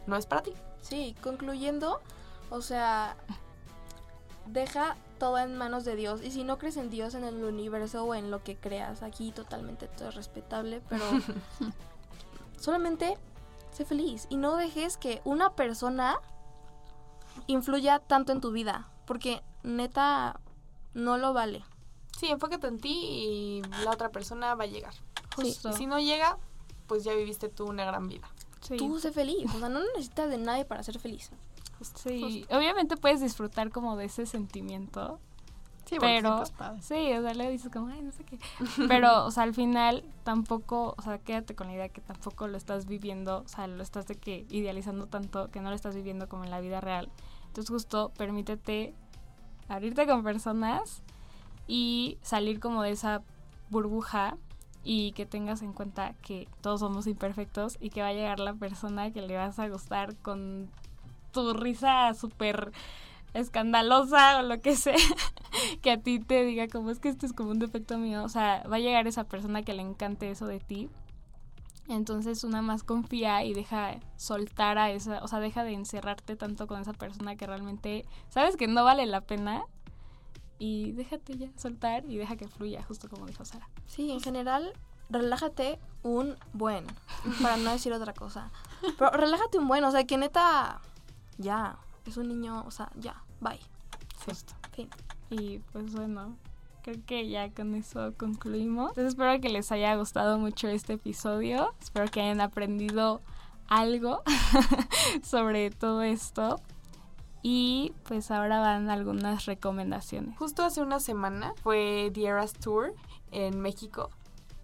no 0.07 0.15
es 0.15 0.25
para 0.25 0.41
ti. 0.41 0.53
Sí, 0.81 1.15
concluyendo, 1.21 2.01
o 2.49 2.61
sea, 2.61 3.15
deja 4.47 4.95
todo 5.19 5.37
en 5.37 5.55
manos 5.55 5.85
de 5.85 5.95
Dios. 5.95 6.23
Y 6.23 6.31
si 6.31 6.43
no 6.43 6.57
crees 6.57 6.77
en 6.77 6.89
Dios, 6.89 7.13
en 7.13 7.25
el 7.25 7.43
universo 7.43 8.05
o 8.05 8.15
en 8.15 8.31
lo 8.31 8.43
que 8.43 8.55
creas, 8.55 9.03
aquí 9.03 9.31
totalmente 9.31 9.87
todo 9.87 10.09
es 10.09 10.15
respetable, 10.15 10.81
pero 10.89 11.05
solamente 12.59 13.19
sé 13.73 13.85
feliz 13.85 14.27
y 14.29 14.37
no 14.37 14.55
dejes 14.55 14.97
que 14.97 15.21
una 15.25 15.55
persona 15.55 16.19
influya 17.47 17.99
tanto 17.99 18.31
en 18.31 18.41
tu 18.41 18.51
vida, 18.51 18.89
porque 19.05 19.41
neta 19.63 20.39
no 20.93 21.17
lo 21.17 21.33
vale. 21.33 21.63
Sí, 22.17 22.27
enfócate 22.27 22.67
en 22.67 22.79
ti 22.79 22.93
y 22.93 23.61
la 23.83 23.91
otra 23.91 24.09
persona 24.09 24.55
va 24.55 24.63
a 24.65 24.67
llegar. 24.67 24.93
Justo. 25.35 25.69
Y 25.69 25.73
si 25.73 25.85
no 25.87 25.99
llega, 25.99 26.37
pues 26.87 27.03
ya 27.03 27.13
viviste 27.13 27.49
tú 27.49 27.65
una 27.65 27.85
gran 27.85 28.07
vida. 28.07 28.29
Sí. 28.61 28.77
Tú 28.77 28.99
sé 28.99 29.11
feliz, 29.11 29.53
o 29.53 29.59
sea, 29.59 29.69
no 29.69 29.81
necesitas 29.81 30.29
de 30.29 30.37
nadie 30.37 30.63
para 30.63 30.83
ser 30.83 30.99
feliz. 30.99 31.31
Sí, 31.95 32.45
obviamente 32.49 32.95
puedes 32.95 33.19
disfrutar 33.19 33.71
como 33.71 33.97
de 33.97 34.05
ese 34.05 34.25
sentimiento, 34.25 35.19
Sí, 35.85 35.97
pero 35.99 36.43
sí, 36.81 37.13
o 37.13 37.21
sea, 37.21 37.33
le 37.33 37.49
dices 37.49 37.71
como, 37.71 37.87
ay, 37.87 38.01
no 38.01 38.11
sé 38.11 38.23
qué. 38.23 38.39
Pero, 38.87 39.25
o 39.25 39.31
sea, 39.31 39.43
al 39.43 39.53
final 39.53 40.03
tampoco, 40.23 40.95
o 40.97 41.01
sea, 41.01 41.17
quédate 41.17 41.55
con 41.55 41.67
la 41.67 41.73
idea 41.73 41.89
que 41.89 42.01
tampoco 42.01 42.47
lo 42.47 42.57
estás 42.57 42.85
viviendo, 42.85 43.43
o 43.45 43.47
sea, 43.47 43.67
lo 43.67 43.83
estás 43.83 44.07
de 44.07 44.15
que 44.15 44.45
idealizando 44.49 45.07
tanto 45.07 45.51
que 45.51 45.59
no 45.59 45.69
lo 45.69 45.75
estás 45.75 45.95
viviendo 45.95 46.29
como 46.29 46.45
en 46.45 46.51
la 46.51 46.61
vida 46.61 46.79
real. 46.79 47.09
Entonces, 47.47 47.69
justo 47.69 48.11
permítete 48.17 48.93
abrirte 49.67 50.07
con 50.07 50.23
personas 50.23 51.03
y 51.67 52.17
salir 52.21 52.59
como 52.59 52.81
de 52.81 52.91
esa 52.91 53.21
burbuja 53.69 54.37
y 54.83 55.13
que 55.13 55.25
tengas 55.25 55.61
en 55.61 55.73
cuenta 55.73 56.13
que 56.21 56.47
todos 56.61 56.81
somos 56.81 57.07
imperfectos 57.07 57.77
y 57.79 57.89
que 57.89 58.01
va 58.01 58.07
a 58.07 58.13
llegar 58.13 58.39
la 58.39 58.53
persona 58.53 59.11
que 59.11 59.21
le 59.21 59.37
vas 59.37 59.59
a 59.59 59.67
gustar 59.69 60.15
con 60.17 60.69
tu 61.31 61.53
risa 61.53 62.13
súper 62.13 62.71
escandalosa 63.33 64.39
o 64.39 64.43
lo 64.43 64.61
que 64.61 64.75
sea, 64.75 64.95
que 65.81 65.91
a 65.91 65.97
ti 65.97 66.19
te 66.19 66.43
diga 66.43 66.67
como 66.67 66.91
es 66.91 66.99
que 66.99 67.09
esto 67.09 67.25
es 67.25 67.33
como 67.33 67.51
un 67.51 67.59
defecto 67.59 67.97
mío, 67.97 68.23
o 68.23 68.29
sea, 68.29 68.63
va 68.71 68.77
a 68.77 68.79
llegar 68.79 69.07
esa 69.07 69.23
persona 69.23 69.63
que 69.63 69.73
le 69.73 69.81
encante 69.81 70.29
eso 70.29 70.45
de 70.45 70.59
ti. 70.59 70.89
Entonces 71.89 72.45
una 72.45 72.61
más 72.61 72.83
confía 72.83 73.43
y 73.43 73.53
deja 73.53 73.99
soltar 74.15 74.77
a 74.77 74.91
esa, 74.91 75.21
o 75.21 75.27
sea, 75.27 75.39
deja 75.39 75.63
de 75.65 75.73
encerrarte 75.73 76.37
tanto 76.37 76.65
con 76.65 76.81
esa 76.81 76.93
persona 76.93 77.35
que 77.35 77.45
realmente 77.45 78.05
sabes 78.29 78.55
que 78.55 78.67
no 78.67 78.85
vale 78.85 79.05
la 79.05 79.21
pena 79.21 79.65
y 80.59 80.93
déjate 80.93 81.37
ya 81.37 81.49
soltar 81.57 82.05
y 82.05 82.17
deja 82.17 82.37
que 82.37 82.47
fluya, 82.47 82.83
justo 82.83 83.09
como 83.09 83.25
dijo 83.25 83.43
Sara. 83.43 83.67
Sí, 83.85 84.11
en 84.11 84.21
general, 84.21 84.71
relájate 85.09 85.77
un 86.03 86.37
buen, 86.53 86.85
para 87.41 87.57
no 87.57 87.71
decir 87.71 87.91
otra 87.91 88.13
cosa. 88.13 88.49
Pero 88.97 89.11
relájate 89.11 89.57
un 89.57 89.67
buen, 89.67 89.83
o 89.83 89.91
sea, 89.91 90.05
que 90.05 90.17
neta, 90.17 90.79
ya, 91.37 91.77
es 92.05 92.15
un 92.15 92.29
niño, 92.29 92.63
o 92.65 92.71
sea, 92.71 92.91
ya, 92.95 93.22
bye. 93.43 93.59
Justo. 94.25 94.53
Fin. 94.71 94.89
Y 95.29 95.59
pues 95.71 95.93
bueno, 95.93 96.37
creo 96.83 96.97
que 97.05 97.27
ya 97.29 97.51
con 97.51 97.75
eso 97.75 98.13
concluimos. 98.17 98.89
Entonces 98.89 99.13
espero 99.13 99.39
que 99.41 99.49
les 99.49 99.71
haya 99.71 99.95
gustado 99.95 100.37
mucho 100.37 100.67
este 100.67 100.93
episodio. 100.93 101.73
Espero 101.81 102.09
que 102.09 102.21
hayan 102.21 102.41
aprendido 102.41 103.21
algo 103.67 104.21
sobre 105.23 105.71
todo 105.71 106.01
esto. 106.01 106.61
Y 107.41 107.93
pues 108.03 108.31
ahora 108.31 108.59
van 108.61 108.89
algunas 108.89 109.45
recomendaciones. 109.45 110.37
Justo 110.37 110.63
hace 110.63 110.81
una 110.81 110.99
semana 110.99 111.53
fue 111.61 112.09
The 112.13 112.25
Eras 112.25 112.53
Tour 112.53 112.93
en 113.31 113.59
México. 113.59 114.09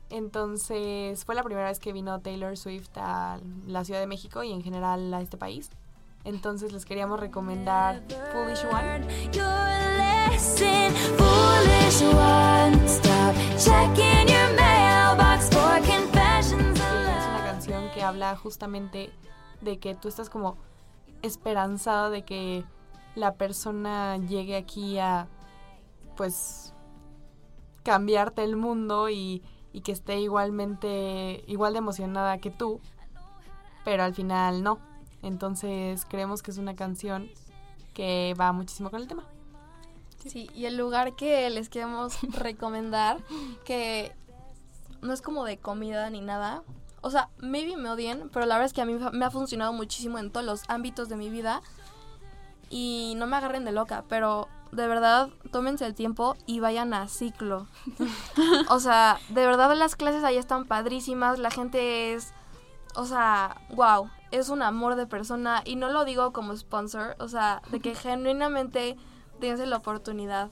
Entonces 0.09 1.25
fue 1.25 1.35
la 1.35 1.43
primera 1.43 1.67
vez 1.67 1.79
que 1.79 1.93
vino 1.93 2.19
Taylor 2.19 2.57
Swift 2.57 2.89
a 2.95 3.39
la 3.67 3.83
Ciudad 3.83 3.99
de 3.99 4.07
México 4.07 4.43
y 4.43 4.51
en 4.51 4.63
general 4.63 5.13
a 5.13 5.21
este 5.21 5.37
país. 5.37 5.69
Entonces 6.23 6.71
les 6.73 6.86
queríamos 6.86 7.19
recomendar 7.19 8.03
Foolish 8.32 8.65
One. 8.65 9.08
Es 16.39 17.25
una 17.27 17.43
canción 17.45 17.89
que 17.93 18.03
habla 18.03 18.36
justamente 18.36 19.12
de 19.62 19.79
que 19.79 19.95
tú 19.95 20.08
estás 20.08 20.29
como 20.29 20.58
esperanzado 21.21 22.10
de 22.10 22.23
que 22.23 22.63
la 23.15 23.36
persona 23.36 24.17
llegue 24.17 24.55
aquí 24.55 24.99
a 24.99 25.27
pues 26.15 26.73
cambiarte 27.84 28.43
el 28.43 28.55
mundo 28.55 29.10
y, 29.10 29.41
y 29.73 29.82
que 29.82 29.91
esté 29.91 30.19
igualmente 30.19 31.43
igual 31.47 31.73
de 31.73 31.79
emocionada 31.79 32.38
que 32.38 32.51
tú 32.51 32.79
pero 33.84 34.03
al 34.03 34.13
final 34.13 34.63
no 34.63 34.79
entonces 35.21 36.05
creemos 36.05 36.41
que 36.41 36.51
es 36.51 36.58
una 36.58 36.75
canción 36.75 37.29
que 37.93 38.36
va 38.39 38.51
muchísimo 38.51 38.89
con 38.89 39.01
el 39.01 39.08
tema 39.08 39.25
Sí, 40.27 40.49
y 40.53 40.65
el 40.65 40.77
lugar 40.77 41.15
que 41.15 41.49
les 41.49 41.69
queremos 41.69 42.17
recomendar, 42.34 43.19
que 43.63 44.12
no 45.01 45.13
es 45.13 45.21
como 45.21 45.45
de 45.45 45.58
comida 45.58 46.10
ni 46.10 46.21
nada. 46.21 46.63
O 47.01 47.10
sea, 47.10 47.29
maybe 47.38 47.77
me 47.77 47.89
odien, 47.89 48.29
pero 48.34 48.45
la 48.45 48.55
verdad 48.55 48.65
es 48.65 48.73
que 48.73 48.82
a 48.82 48.86
mí 48.86 48.97
me 49.13 49.25
ha 49.25 49.32
funcionado 49.32 49.71
muchísimo 49.71 50.17
en 50.19 50.32
todos 50.32 50.45
los 50.45 50.69
ámbitos 50.69 51.08
de 51.08 51.15
mi 51.15 51.29
vida. 51.29 51.62
Y 52.69 53.13
no 53.17 53.25
me 53.25 53.37
agarren 53.37 53.65
de 53.65 53.71
loca, 53.71 54.04
pero 54.10 54.48
de 54.71 54.87
verdad, 54.87 55.29
tómense 55.52 55.85
el 55.85 55.96
tiempo 55.96 56.35
y 56.46 56.60
vayan 56.60 56.93
a 56.93 57.08
ciclo. 57.08 57.67
o 58.69 58.79
sea, 58.79 59.19
de 59.29 59.46
verdad 59.46 59.73
las 59.75 59.96
clases 59.96 60.23
ahí 60.23 60.37
están 60.37 60.65
padrísimas, 60.65 61.39
la 61.39 61.50
gente 61.50 62.13
es, 62.13 62.33
o 62.96 63.06
sea, 63.06 63.62
wow, 63.71 64.10
es 64.32 64.50
un 64.50 64.62
amor 64.62 64.96
de 64.96 65.08
persona 65.08 65.62
y 65.65 65.75
no 65.75 65.90
lo 65.90 66.06
digo 66.06 66.34
como 66.34 66.56
sponsor, 66.56 67.15
o 67.19 67.27
sea, 67.27 67.62
de 67.71 67.80
que 67.80 67.96
genuinamente 67.96 68.96
dense 69.40 69.65
la 69.65 69.77
oportunidad. 69.77 70.50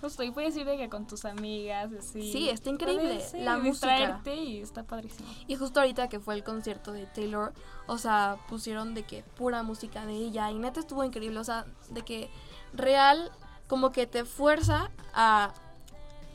Justo, 0.00 0.22
y 0.22 0.30
puedes 0.30 0.54
ir 0.56 0.66
de 0.66 0.76
que 0.76 0.90
con 0.90 1.06
tus 1.06 1.24
amigas, 1.24 1.90
así. 1.98 2.30
Sí, 2.30 2.50
está 2.50 2.68
increíble, 2.68 3.04
Puedes, 3.04 3.30
sí, 3.30 3.40
la 3.40 3.56
música. 3.56 4.20
y 4.26 4.60
está 4.60 4.82
padrísimo. 4.82 5.26
Y 5.46 5.56
justo 5.56 5.80
ahorita 5.80 6.08
que 6.10 6.20
fue 6.20 6.34
el 6.34 6.44
concierto 6.44 6.92
de 6.92 7.06
Taylor, 7.06 7.54
o 7.86 7.96
sea, 7.96 8.36
pusieron 8.48 8.92
de 8.92 9.04
que 9.04 9.22
pura 9.22 9.62
música 9.62 10.04
de 10.04 10.12
ella 10.12 10.50
y 10.50 10.58
neta 10.58 10.80
estuvo 10.80 11.04
increíble, 11.04 11.38
o 11.38 11.44
sea, 11.44 11.64
de 11.90 12.02
que 12.02 12.28
real 12.74 13.32
como 13.66 13.92
que 13.92 14.06
te 14.06 14.26
fuerza 14.26 14.90
a 15.14 15.54